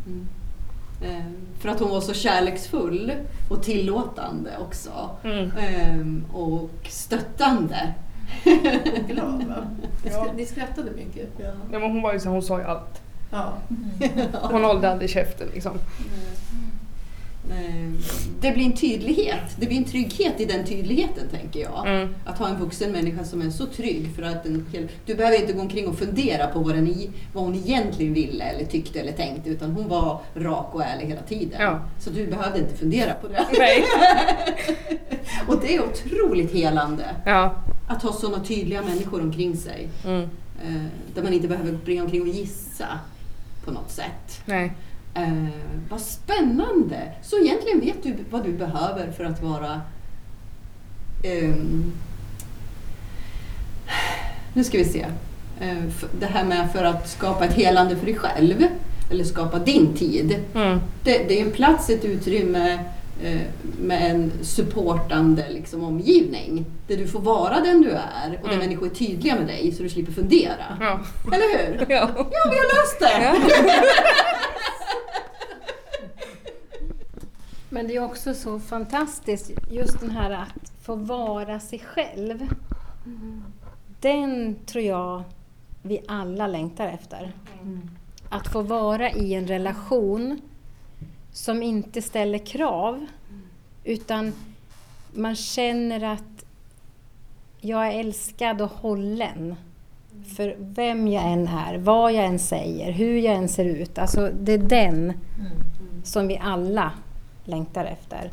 [0.05, 0.27] Mm.
[1.01, 1.25] Eh,
[1.59, 3.11] För att hon var så kärleksfull
[3.49, 5.09] och tillåtande också.
[5.23, 5.51] Mm.
[5.57, 7.93] Eh, Och stöttande.
[9.07, 9.55] Glad va?
[10.03, 10.25] Ja.
[10.35, 11.29] Ni skrattade mycket.
[11.37, 13.01] Ja, men hon var ju så, hon sa ju allt.
[13.31, 13.53] Ja.
[14.41, 15.75] Hon hållde aldrig käften liksom.
[15.75, 16.58] Eh,
[18.41, 21.87] Det blir en tydlighet, det blir en trygghet i den tydligheten tänker jag.
[21.87, 22.15] Mm.
[22.25, 24.65] Att ha en vuxen människa som är så trygg för att den,
[25.05, 26.95] du behöver inte gå omkring och fundera på vad, den,
[27.33, 31.21] vad hon egentligen ville eller tyckte eller tänkte utan hon var rak och ärlig hela
[31.21, 31.61] tiden.
[31.61, 31.79] Ja.
[31.99, 33.45] Så du behövde inte fundera på det.
[35.47, 37.55] Och det är otroligt helande Ja.
[37.87, 39.87] att ha sådana tydliga människor omkring sig.
[40.05, 40.21] Mm.
[40.65, 40.83] Eh,
[41.15, 42.87] där man inte behöver springa omkring och gissa
[43.65, 44.41] på något sätt.
[44.45, 44.73] Nej.
[45.13, 45.47] Eh,
[45.89, 47.11] vad spännande!
[47.23, 49.81] Så egentligen vet du vad du behöver för att vara...
[51.23, 51.91] ehm,
[54.53, 55.05] nu ska vi se.
[55.61, 55.77] Eh,
[56.19, 58.63] det här med för att skapa ett helande för dig själv,
[59.11, 60.35] eller skapa din tid.
[60.55, 60.79] Mm.
[61.03, 62.73] Det, det är en plats, ett utrymme
[63.23, 63.41] eh,
[63.81, 66.65] med en supportande liksom, omgivning.
[66.87, 68.59] Där du får vara den du är och där Mm.
[68.59, 70.77] människor är tydliga med dig så du slipper fundera.
[70.79, 70.99] Ja.
[71.33, 71.85] Eller hur?
[71.89, 72.09] Ja.
[72.15, 73.23] Ja, vi har löst det!
[73.23, 73.35] Ja.
[77.69, 82.47] Men det är också så fantastiskt, just den här att få vara sig själv.
[83.99, 85.23] Den tror jag
[85.81, 87.31] vi alla längtar efter.
[88.29, 90.41] Att få vara i en relation
[91.31, 93.05] som inte ställer krav,
[93.83, 94.33] utan
[95.13, 96.45] man känner att
[97.61, 99.55] jag är älskad och hållen.
[100.35, 103.97] För vem jag än är, vad jag än säger, hur jag än ser ut.
[103.97, 105.13] Alltså det är den
[106.03, 106.91] som vi alla
[107.49, 108.31] längtar efter.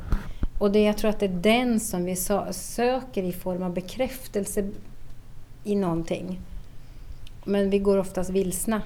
[0.59, 2.17] Och det, jag tror att det är den som vi
[2.51, 4.69] söker i form av bekräftelse
[5.65, 6.41] i någonting.
[7.45, 8.83] Men vi går oftast vilsna.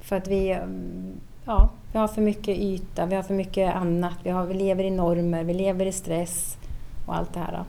[0.00, 0.58] För att vi,
[1.44, 4.14] ja, vi har för mycket yta, vi har för mycket annat.
[4.22, 6.56] Vi, har, vi lever i normer, vi lever i stress
[7.06, 7.64] och allt det här.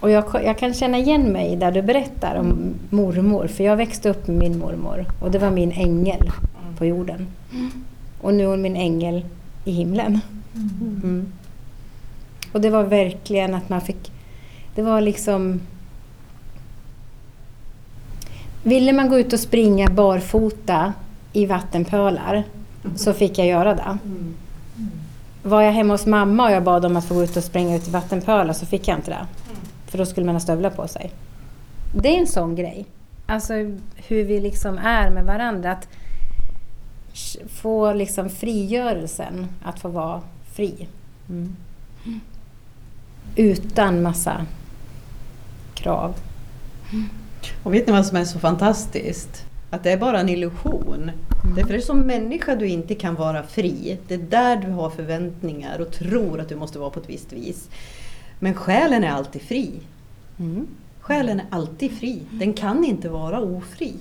[0.00, 3.46] Och jag, jag kan känna igen mig där du berättar om mormor.
[3.46, 6.30] För jag växte upp med min mormor och det var min ängel
[6.78, 7.26] på jorden.
[8.20, 9.24] Och nu är hon min ängel
[9.64, 10.20] i himlen.
[10.54, 11.32] Mm.
[12.52, 14.12] Och det var verkligen att man fick...
[14.74, 15.60] Det var liksom...
[18.62, 20.92] Ville man gå ut och springa barfota
[21.32, 22.44] i vattenpölar
[22.96, 23.98] så fick jag göra det.
[25.42, 27.76] Var jag hemma hos mamma och jag bad om att få gå ut och springa
[27.76, 29.26] ut i vattenpölar så fick jag inte det.
[29.86, 31.12] För då skulle man ha stövlar på sig.
[31.94, 32.86] Det är en sån grej.
[33.26, 33.54] Alltså
[33.96, 35.72] hur vi liksom är med varandra.
[35.72, 35.88] Att
[37.48, 40.88] få liksom frigörelsen att få vara fri.
[43.36, 44.46] Utan massa
[45.74, 46.14] krav.
[47.62, 49.44] Och vet ni vad som är så fantastiskt?
[49.70, 51.10] Att det är bara en illusion.
[51.56, 53.98] Därför är det som människa du inte kan vara fri.
[54.08, 57.32] Det är där du har förväntningar och tror att du måste vara på ett visst
[57.32, 57.68] vis.
[58.38, 59.80] Men själen är alltid fri.
[60.38, 60.66] Mm.
[61.00, 62.22] Själen är alltid fri.
[62.30, 63.94] Den kan inte vara ofri.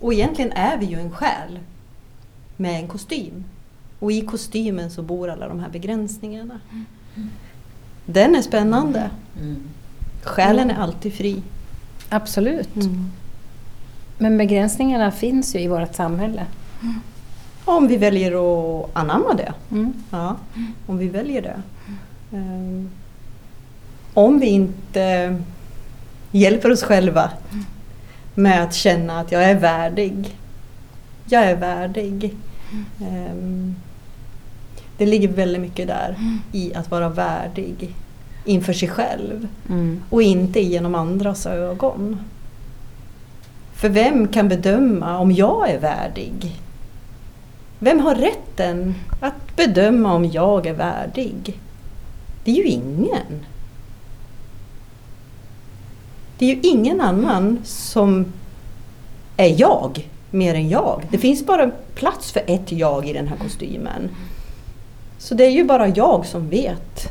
[0.00, 1.58] Och egentligen är vi ju en själ
[2.62, 3.44] med en kostym.
[3.98, 6.60] Och i kostymen så bor alla de här begränsningarna.
[8.06, 9.10] Den är spännande.
[10.22, 11.42] Själen är alltid fri.
[12.08, 12.68] Absolut.
[14.18, 16.46] Men begränsningarna finns ju i vårt samhälle.
[17.64, 19.52] Om vi väljer att anamma det.
[19.70, 19.92] Mm.
[20.10, 20.36] Ja,
[20.86, 21.62] om vi väljer det.
[22.36, 22.90] Ehm,
[24.14, 25.36] Om vi inte
[26.30, 27.30] hjälper oss själva
[28.34, 30.36] med att känna att jag är värdig.
[31.26, 32.34] Jag är värdig.
[33.00, 33.74] Ehm,
[34.98, 36.16] Det ligger väldigt mycket där
[36.52, 37.94] i att vara värdig
[38.44, 40.02] inför sig själv Mm.
[40.10, 42.18] och inte genom andras ögon.
[43.74, 46.60] För vem kan bedöma om jag är värdig?
[47.78, 51.60] Vem har rätten att bedöma om jag är värdig?
[52.44, 53.44] Det är ju ingen.
[56.38, 58.32] Det är ju ingen annan som
[59.36, 60.08] är jag.
[60.32, 61.02] Mer än jag.
[61.10, 64.10] Det finns bara plats för ett jag i den här kostymen.
[65.18, 67.08] Så det är ju bara jag som vet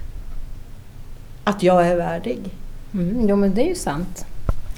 [1.44, 2.40] att jag är värdig.
[2.94, 4.26] Mm, jo men det är ju sant.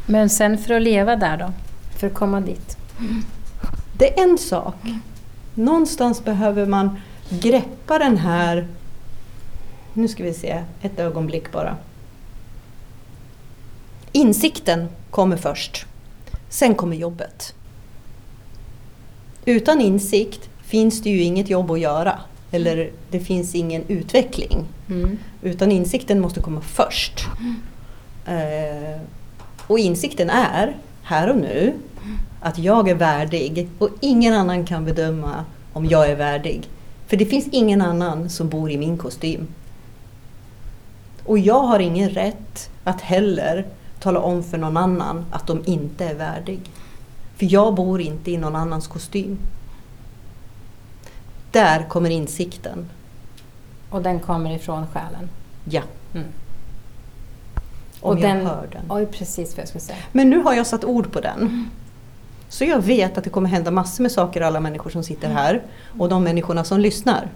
[0.06, 1.52] Men sen för att leva där då?
[1.98, 2.78] För att komma dit?
[3.98, 4.76] Det är en sak.
[5.54, 8.68] Någonstans behöver man greppa den här...
[9.94, 11.78] Nu ska vi se, ett ögonblick bara.
[14.12, 15.86] Insikten kommer först.
[16.50, 17.54] Sen kommer jobbet.
[19.46, 22.20] Utan insikt finns det ju inget jobb att göra.
[22.52, 24.66] Eller det finns ingen utveckling.
[24.89, 25.18] Mm.
[25.41, 27.26] Utan insikten måste komma först.
[28.26, 29.02] Eh,
[29.68, 31.74] och insikten är, här och nu,
[32.41, 36.70] att jag är värdig och ingen annan kan bedöma om jag är värdig.
[37.08, 39.48] För det finns ingen annan som bor i min kostym.
[41.26, 43.66] Och jag har ingen rätt att heller
[44.00, 46.60] tala om för någon annan att de inte är värdig.
[47.44, 49.38] För jag bor inte i någon annans kostym.
[51.52, 52.89] Där kommer insikten.
[53.89, 55.30] Och den kommer ifrån själen?
[55.66, 55.82] Ja.
[56.14, 56.28] Mm.
[58.00, 58.82] Om Och jag den- hör den.
[58.89, 59.98] Oj, precis vad jag skulle säga.
[60.12, 61.70] Men nu har jag satt ord på den.
[62.50, 65.62] Så jag vet att det kommer hända massor med saker alla människor som sitter här
[66.00, 67.30] och de människorna som lyssnar.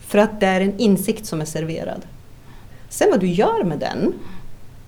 [0.00, 2.06] För att det är en insikt som är serverad.
[2.88, 4.12] Sen vad du gör med den,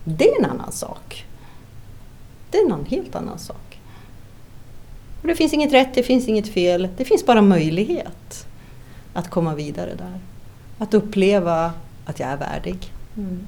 [0.05, 1.27] det är en annan sak.
[2.51, 3.74] Det är en helt annan sak.
[5.25, 6.89] Och det finns inget rätt, det finns inget fel.
[6.97, 8.47] Det finns bara möjlighet
[9.12, 10.20] att komma vidare där.
[10.79, 11.72] Att uppleva
[12.05, 12.93] att jag är värdig.
[13.16, 13.47] Mm.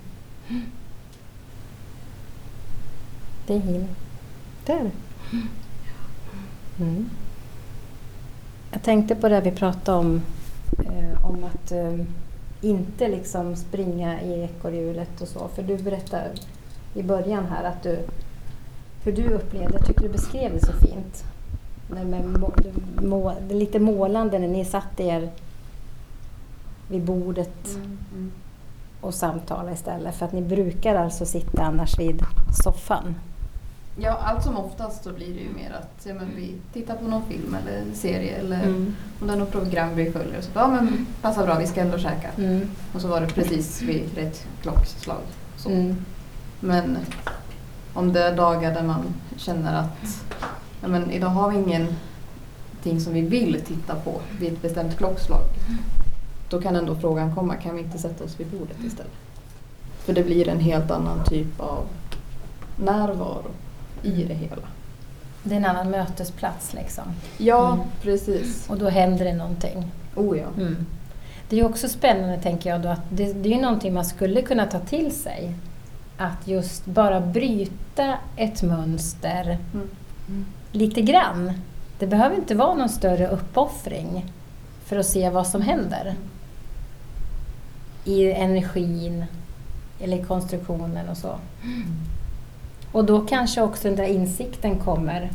[3.46, 3.88] Det är healing.
[4.66, 4.90] Det är det.
[6.80, 7.10] Mm.
[8.72, 10.22] Jag tänkte på det vi pratade om,
[10.78, 11.98] eh, om att eh,
[12.60, 15.48] inte liksom springa i ekorrhjulet och så.
[15.48, 16.30] För du berättade
[16.94, 17.98] i början här att du,
[19.04, 21.24] hur du upplevde, jag tycker du beskrev det så fint.
[21.88, 22.52] Det, med må,
[23.02, 25.30] må, det är lite målande när ni satt er
[26.88, 28.30] vid bordet Mm,
[29.00, 30.14] och samtalade istället.
[30.14, 32.22] För att ni brukar alltså sitta annars vid
[32.64, 33.14] soffan.
[33.98, 37.04] Ja, allt som oftast så blir det ju mer att ja, men vi tittar på
[37.04, 38.94] någon film eller serie eller Mm.
[39.20, 40.40] om det är något program vi följer.
[40.40, 42.28] Så ja men passar bra, vi ska ändå käka.
[42.38, 42.70] Mm.
[42.94, 45.20] Och så var det precis vid rätt klockslag.
[45.56, 45.68] Så.
[45.68, 45.96] Mm.
[46.60, 46.98] Men
[47.94, 49.02] om det är dagar där man
[49.36, 50.24] känner att
[50.86, 55.40] ja, men idag har vi ingenting som vi vill titta på vid ett bestämt klockslag.
[56.50, 59.12] Då kan ändå frågan komma, kan vi inte sätta oss vid bordet istället?
[60.04, 61.84] För det blir en helt annan typ av
[62.76, 63.50] närvaro
[64.02, 64.62] i det hela.
[65.42, 67.04] Det är en annan mötesplats liksom.
[67.38, 67.86] Ja, Mm.
[68.02, 68.66] precis.
[68.70, 69.92] Och då händer det någonting.
[70.14, 70.46] Oh ja.
[70.56, 70.86] Mm.
[71.48, 74.66] Det är också spännande tänker jag då att det, det är någonting man skulle kunna
[74.66, 75.54] ta till sig.
[76.16, 79.88] Att just bara bryta ett mönster Mm.
[80.76, 81.52] Lite grann.
[81.98, 84.24] Det behöver inte vara någon större uppoffring
[84.84, 86.14] för att se vad som händer.
[88.04, 89.24] I energin
[90.00, 91.38] eller i konstruktionen och så.
[92.92, 95.30] Och då kanske också den där insikten kommer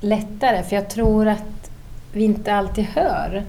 [0.00, 0.62] lättare.
[0.62, 1.70] För jag tror att
[2.12, 3.44] vi inte alltid hör.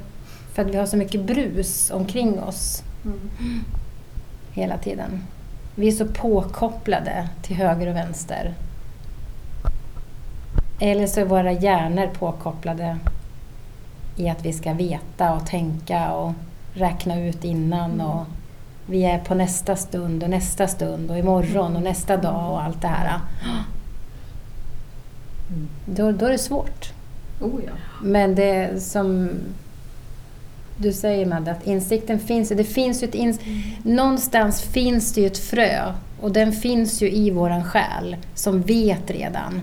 [0.53, 3.63] För att vi har så mycket brus omkring oss Mm.
[4.51, 5.23] hela tiden.
[5.75, 8.53] Vi är så påkopplade till höger och vänster.
[10.79, 12.97] Eller så är våra hjärnor påkopplade
[14.15, 16.33] i att vi ska veta och tänka och
[16.73, 18.01] räkna ut innan.
[18.01, 18.25] Och
[18.85, 22.81] vi är på nästa stund och nästa stund och imorgon och nästa dag och allt
[22.81, 23.19] det här.
[25.85, 26.93] Då, då är det svårt.
[27.41, 27.71] Oh ja.
[28.03, 29.29] Men det som
[30.77, 32.49] du säger Madde, att insikten finns.
[32.49, 33.39] Det finns ett ins
[33.83, 39.11] Någonstans finns det ju ett frö och den finns ju i våran själ som vet
[39.11, 39.61] redan.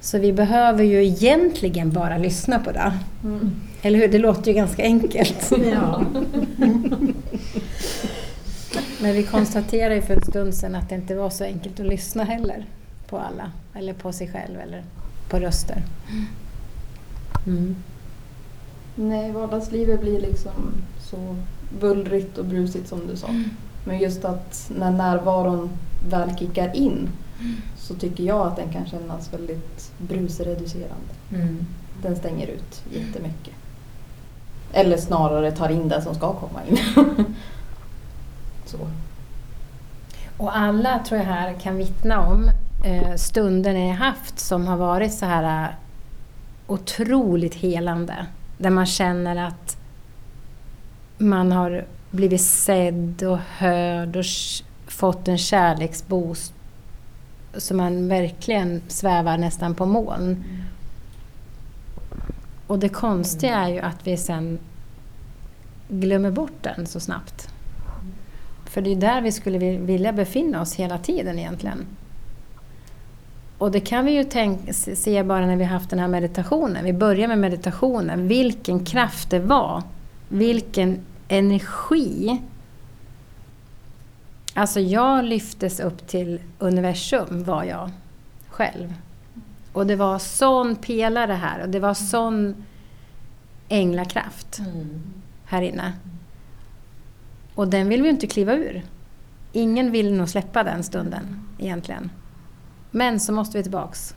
[0.00, 2.92] Så vi behöver ju egentligen bara lyssna på det.
[3.24, 3.50] Mm.
[3.82, 4.08] Eller hur?
[4.08, 5.52] Det låter ju ganska enkelt.
[5.72, 6.02] Ja.
[9.00, 11.86] Men vi konstaterade ju för en stund sedan att det inte var så enkelt att
[11.86, 12.64] lyssna heller
[13.08, 13.52] på alla.
[13.74, 14.82] Eller på sig själv eller
[15.30, 15.82] på röster.
[17.46, 17.76] Mm.
[18.94, 20.52] Nej, vardagslivet blir liksom
[21.10, 21.36] så
[21.80, 23.28] bullrigt och brusigt som du sa.
[23.84, 25.70] Men just att när närvaron
[26.10, 27.08] väl kickar in
[27.88, 31.14] så tycker jag att den kan kännas väldigt brusreducerande.
[31.32, 31.66] Mm.
[32.02, 33.54] Den stänger ut jättemycket.
[34.72, 36.78] Eller snarare tar in det som ska komma in.
[38.66, 38.78] så.
[40.36, 42.50] Och alla tror jag här kan vittna om
[42.84, 45.70] eh, stunder ni har haft som har varit så här eh,
[46.66, 48.26] otroligt helande.
[48.58, 49.76] Där man känner att
[51.18, 54.24] man har blivit sedd och hörd och
[54.86, 56.54] fått en kärleksboost
[57.54, 60.44] så man verkligen svävar nästan på moln.
[62.66, 64.58] Och det konstiga är ju att vi sen
[65.88, 67.48] glömmer bort den så snabbt.
[68.64, 71.86] För det är där vi skulle vilja befinna oss hela tiden egentligen.
[73.58, 76.84] Och det kan vi ju tänka, se bara när vi har haft den här meditationen.
[76.84, 78.28] Vi börjar med meditationen.
[78.28, 79.82] Vilken kraft det var.
[80.28, 82.42] Vilken energi.
[84.54, 87.90] Alltså jag lyftes upp till universum var jag
[88.48, 88.94] själv.
[89.72, 92.64] Och det var sån pelare här och det var sån
[93.68, 94.60] änglakraft
[95.44, 95.92] här inne.
[97.54, 98.82] Och den vill vi ju inte kliva ur.
[99.52, 102.10] Ingen vill nog släppa den stunden egentligen.
[102.90, 104.14] Men så måste vi tillbaks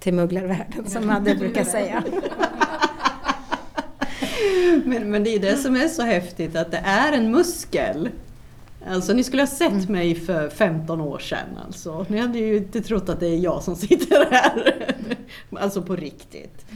[0.00, 2.04] till mugglarvärlden som Madde brukar säga.
[4.84, 8.08] Men, men det är det som är så häftigt, att det är en muskel.
[8.88, 9.92] Alltså ni skulle ha sett Mm.
[9.92, 12.06] mig för 15 år sedan alltså.
[12.08, 14.74] Ni hade ju inte trott att det är jag som sitter här.
[15.60, 16.66] Alltså på riktigt.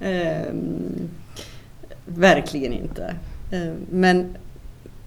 [0.00, 1.08] Ehm,
[2.06, 3.14] verkligen inte.
[3.52, 4.36] Ehm, men,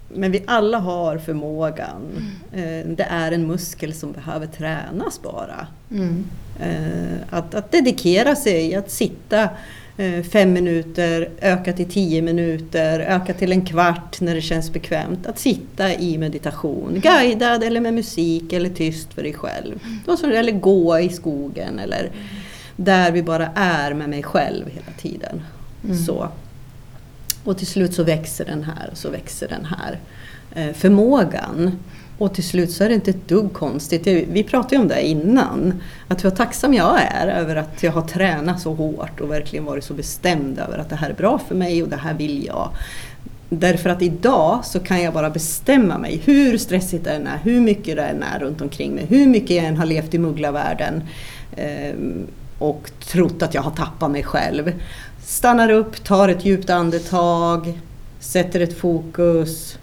[0.10, 2.02] men vi alla har förmågan.
[2.56, 5.68] Ehm, det är en muskel som behöver tränas bara.
[5.92, 6.24] Mm.
[6.60, 9.50] Eh, Att, att dedikera sig, att sitta
[10.32, 15.28] fem minuter, öka till tio minuter, öka till en kvart när det känns bekvämt.
[15.28, 19.80] Att sitta i meditation, guidad eller med musik eller tyst för dig själv.
[20.18, 22.12] Så- Eller gå i skogen eller
[22.76, 25.42] där vi bara är med mig själv hela tiden.
[26.06, 26.30] Så.
[27.44, 30.00] Och till slut så växer den här så växer den här
[30.56, 31.72] eh, förmågan.
[32.18, 34.08] Och till slut så är det inte ett dugg konstigt.
[34.08, 35.82] Vi pratade ju om det innan.
[36.08, 39.84] Att hur tacksam jag är över att jag har tränat så hårt och verkligen varit
[39.84, 42.70] så bestämd över att det här är bra för mig och det här vill jag.
[43.50, 47.62] Därför att idag så kan jag bara bestämma mig hur stressigt det än är, hur
[47.62, 51.04] mycket det än är runt omkring mig, hur mycket jag än har levt i mugglarvärlden
[51.56, 51.96] eh,
[52.60, 54.74] och trott att jag har tappat mig själv.
[55.24, 57.80] Stannar upp, tar ett djupt andetag,
[58.20, 59.78] sätter ett fokus.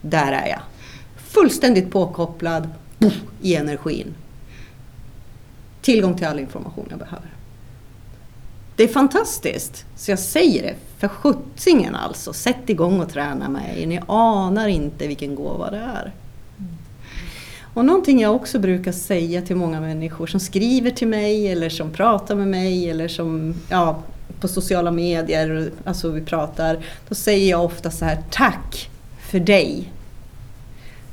[0.00, 0.60] Där är jag.
[1.30, 2.68] Fullständigt påkopplad
[3.40, 4.14] i energin.
[5.82, 7.30] Tillgång till all information jag behöver.
[8.76, 9.84] Det är fantastiskt!
[9.96, 12.32] Så jag säger det, för sjuttsingen alltså.
[12.32, 13.86] Sätt igång och träna mig.
[13.86, 16.12] Ni anar inte vilken gåva det är.
[17.74, 21.90] Och någonting jag också brukar säga till många människor som skriver till mig eller som
[21.90, 24.02] pratar med mig eller som ja,
[24.40, 26.84] på sociala medier, alltså vi pratar.
[27.08, 29.92] Då säger jag ofta så här, tack för dig.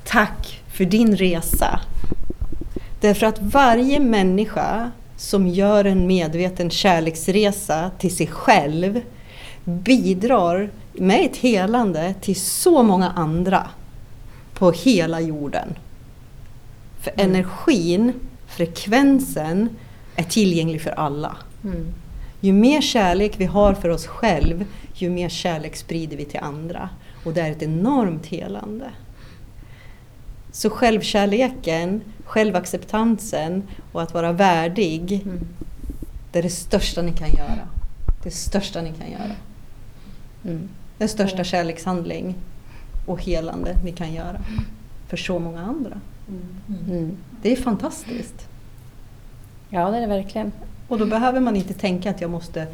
[0.07, 1.79] Tack för din resa.
[3.01, 9.01] Därför att varje människa som gör en medveten kärleksresa till sig själv
[9.63, 13.67] bidrar med ett helande till så många andra
[14.53, 15.77] på hela jorden.
[17.01, 18.13] För energin,
[18.47, 19.69] frekvensen,
[20.15, 21.37] är tillgänglig för alla.
[21.63, 21.93] Mm.
[22.39, 26.89] Ju mer kärlek vi har för oss själv, ju mer kärlek sprider vi till andra.
[27.25, 28.85] Och det är ett enormt helande.
[30.57, 35.39] Så självkärleken, självacceptansen och att vara värdig, Mm.
[36.31, 37.67] det är det största ni kan göra.
[38.23, 39.35] Det största ni kan göra.
[40.45, 40.69] Mm.
[40.97, 42.35] Den största kärlekshandling
[43.05, 44.41] och helande ni kan göra.
[45.07, 46.01] För så många andra.
[46.87, 47.17] Mm.
[47.41, 48.47] Det är fantastiskt.
[49.69, 50.51] Ja, det är det verkligen.
[50.87, 52.67] Och då behöver man inte tänka att jag måste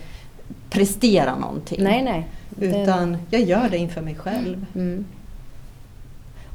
[0.70, 1.84] prestera någonting.
[1.84, 2.28] Nej, nej.
[2.60, 4.66] Utan jag gör det inför mig själv.
[4.76, 5.06] Mm.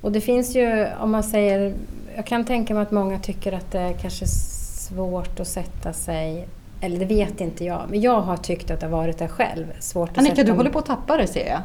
[0.03, 1.75] Och det finns ju, om man säger,
[2.17, 6.49] jag kan tänka mig att många tycker att det är kanske svårt att sätta sig,
[6.81, 9.67] eller det vet inte jag, men jag har tyckt att det har varit det själv.
[9.81, 11.61] Svårt att Annika, sätta du håller på att tappa det ser jag.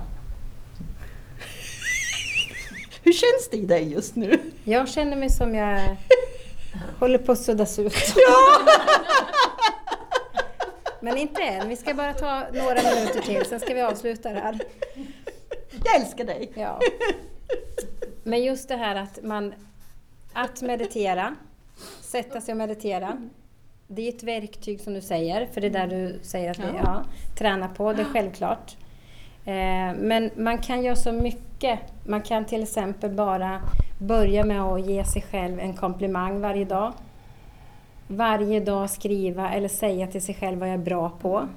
[3.04, 4.40] Hur känns det i dig just nu?
[4.64, 5.98] Jag känner mig som jag
[7.00, 7.94] håller på att suddas ut.
[11.02, 14.40] Men inte än, vi ska bara ta några minuter till, sen ska vi avsluta det
[14.40, 14.60] här.
[15.86, 16.52] Jag älskar dig!
[16.56, 16.80] Ja.
[18.24, 19.54] Men just det här att man...
[20.34, 21.36] Att meditera,
[22.02, 23.18] sätta sig och meditera.
[23.88, 26.64] Det är ett verktyg som du säger, för det är där du säger att vi
[26.64, 26.82] Ja.
[26.84, 27.04] ja,
[27.38, 28.78] tränar på, det är självklart.
[29.46, 31.80] Eh, men man kan göra så mycket.
[32.06, 33.62] Man kan till exempel bara
[34.00, 36.94] börja med att ge sig själv en komplimang varje dag.
[38.08, 41.48] Varje dag skriva eller säga till sig själv vad jag är bra på.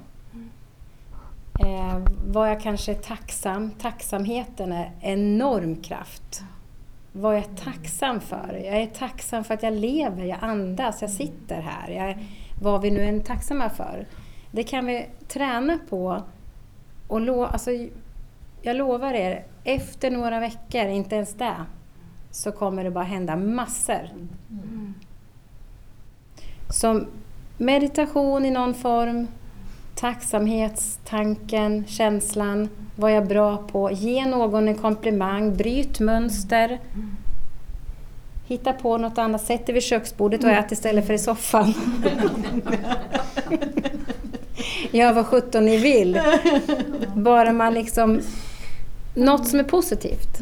[1.59, 3.70] Eh, vad jag kanske är tacksam.
[3.70, 6.42] Tacksamheten är enorm kraft.
[7.12, 8.61] Vad jag är tacksam för.
[8.64, 11.90] Jag är tacksam för att jag lever, jag andas, jag sitter här.
[11.90, 12.18] Jag
[12.61, 14.07] vad vi nu är tacksamma för.
[14.50, 16.22] Det kan vi träna på.
[17.09, 17.70] Och lo, alltså,
[18.62, 21.64] jag lovar er, efter några veckor, inte ens det,
[22.30, 24.09] så kommer det bara hända massor.
[26.70, 27.04] Så
[27.59, 29.28] meditation i någon form,
[29.97, 36.80] tacksamhetstanken, känslan, vad jag är bra på, ge någon en komplimang, bryt mönster.
[38.47, 41.74] Hitta på något annat, sätt dig vid köksbordet och ät istället för i soffan.
[44.90, 46.20] Gör vad sjutton ni vill.
[47.14, 48.20] Bara man liksom...
[49.14, 50.38] Något som är positivt.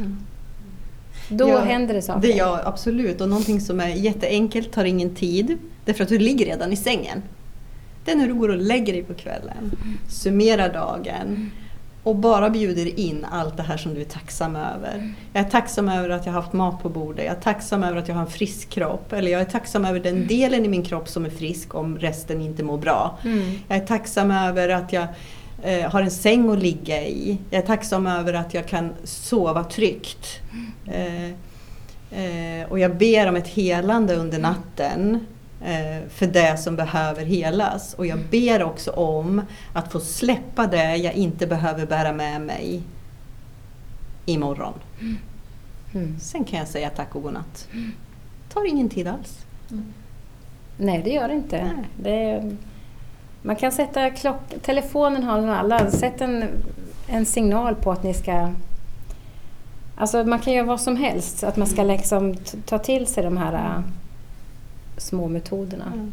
[1.28, 2.20] Då Ja, händer det saker.
[2.20, 3.20] Det gör absolut.
[3.20, 5.58] Och någonting som är jätteenkelt tar ingen tid.
[5.84, 7.22] Därför att du ligger redan i sängen.
[8.04, 9.76] Det är när du går och lägger dig på kvällen.
[10.08, 11.50] Summerar dagen.
[12.02, 15.14] Och bara bjuder in allt det här som du är tacksam över.
[15.32, 17.24] Jag är tacksam över att jag har haft mat på bordet.
[17.24, 19.12] Jag är tacksam över att jag har en frisk kropp.
[19.12, 22.40] Eller jag är tacksam över den delen i min kropp som är frisk om resten
[22.40, 23.18] inte mår bra.
[23.24, 23.58] Mm.
[23.68, 25.06] Jag är tacksam över att jag
[25.62, 27.38] eh, har en säng att ligga i.
[27.50, 30.40] Jag är tacksam över att jag kan sova tryggt.
[30.86, 31.24] Eh,
[32.20, 35.33] eh, och jag ber om ett helande under natten eh,
[36.08, 37.94] för det som behöver helas.
[37.94, 39.42] Och jag ber också om
[39.72, 42.82] att få släppa det jag inte behöver bära med mig
[44.26, 44.74] imorgon.
[45.94, 46.18] Mm.
[46.20, 47.68] Sen kan jag säga tack och godnatt.
[48.52, 49.38] tar ingen tid alls.
[50.76, 51.70] Nej, det gör det inte.
[51.96, 52.50] Det
[53.42, 54.40] man kan sätta klock...
[54.62, 55.90] Telefonen har nog alla.
[55.90, 56.44] Sätt en,
[57.08, 58.52] en signal på att ni ska...
[59.96, 61.44] Alltså man kan göra vad som helst.
[61.44, 63.82] Att man ska liksom t- ta till sig de här
[64.96, 65.86] små metoderna.
[65.94, 66.12] Mm.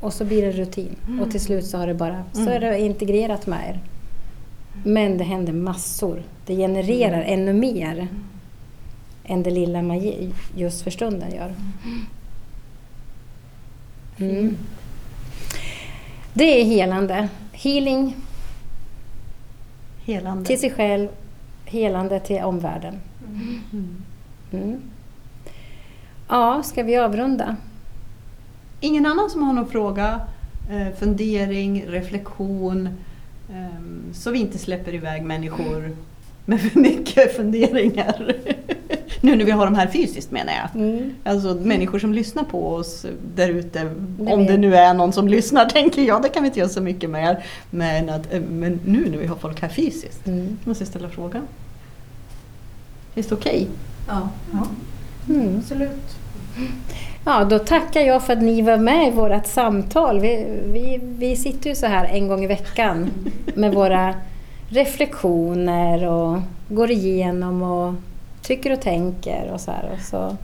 [0.00, 0.96] Och så blir det rutin.
[1.22, 2.52] Och till slut så har det bara så Mm.
[2.52, 3.80] är det integrerat med er.
[4.84, 6.22] Men det händer massor.
[6.46, 8.08] Det genererar ännu mer
[9.24, 10.00] än det lilla man
[10.56, 11.54] just för stunden gör.
[14.18, 14.56] Mm.
[16.34, 17.28] Det är helande.
[17.52, 18.16] Healing
[20.04, 20.44] Helande.
[20.44, 21.08] till sig själv,
[21.64, 23.00] helande till omvärlden.
[24.52, 24.80] Mm.
[26.28, 27.56] Ja, ska vi avrunda?
[28.86, 30.20] Ingen annan som har någon fråga,
[30.70, 32.88] eh, fundering, reflektion
[33.52, 35.90] ehm, så vi inte släpper iväg människor
[36.44, 38.34] med för mycket funderingar.
[39.20, 40.82] nu när vi har de här fysiskt menar jag.
[40.82, 41.14] Mm.
[41.24, 45.64] Alltså människor som lyssnar på oss där ute, om det nu är någon som lyssnar
[45.70, 47.44] tänker jag, det kan vi inte göra så mycket mer.
[47.70, 50.58] Men, att, eh, men nu när vi har folk här fysiskt, Mm.
[50.64, 51.42] måste jag ställa frågan.
[53.14, 53.66] Är det okej?
[54.08, 54.28] Ja,
[55.28, 55.56] Mm.
[55.58, 56.16] absolut.
[57.28, 60.20] Ja, då tackar jag för att ni var med i vårt samtal.
[60.20, 63.10] Vi, vi, vi sitter ju så här en gång i veckan
[63.54, 64.14] med våra
[64.68, 67.94] reflektioner och går igenom och
[68.42, 69.90] tycker och tänker och så här.
[69.94, 70.36] Och, så.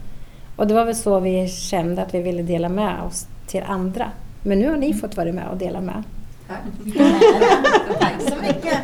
[0.55, 4.11] och det var väl så vi kände att vi ville dela med oss till andra.
[4.41, 6.03] Men nu har ni fått vara med och dela med.
[6.47, 6.95] Tack.
[7.99, 8.77] Tack så mycket.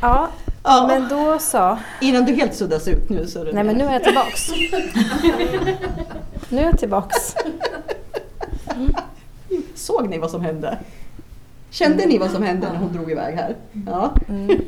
[0.00, 0.28] Ja,
[0.62, 1.78] Ja, men då så.
[2.00, 4.50] innan du helt suddas ut nu så är det Nej, men nu är jag tillbaks.
[6.48, 7.34] Nu är jag tillbaks.
[9.74, 10.78] Såg ni vad som hände?
[11.70, 13.56] Kände ni vad som hände när hon drog iväg här?
[13.86, 14.10] Ja.
[14.28, 14.60] Mm.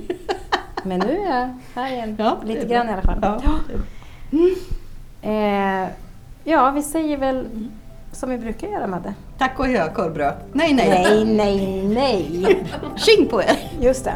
[0.84, 2.16] Men nu är jag här igen.
[2.18, 2.76] Ja, Lite bra.
[2.76, 3.20] grann i alla fall.
[3.22, 3.40] Ja.
[5.30, 5.88] Eh,
[6.44, 7.48] ja, vi säger väl
[8.12, 9.14] som vi brukar göra Madde.
[9.38, 10.34] Tack och hö korvbröd.
[10.52, 10.88] Nej, nej.
[10.88, 12.64] Nej, nej, nej.
[12.96, 13.70] Tjing på er!
[13.80, 14.14] Just det.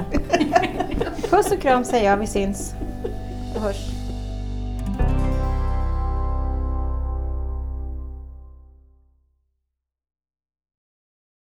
[1.30, 2.74] Puss och kram säger jag, vi syns
[3.56, 3.90] och hörs.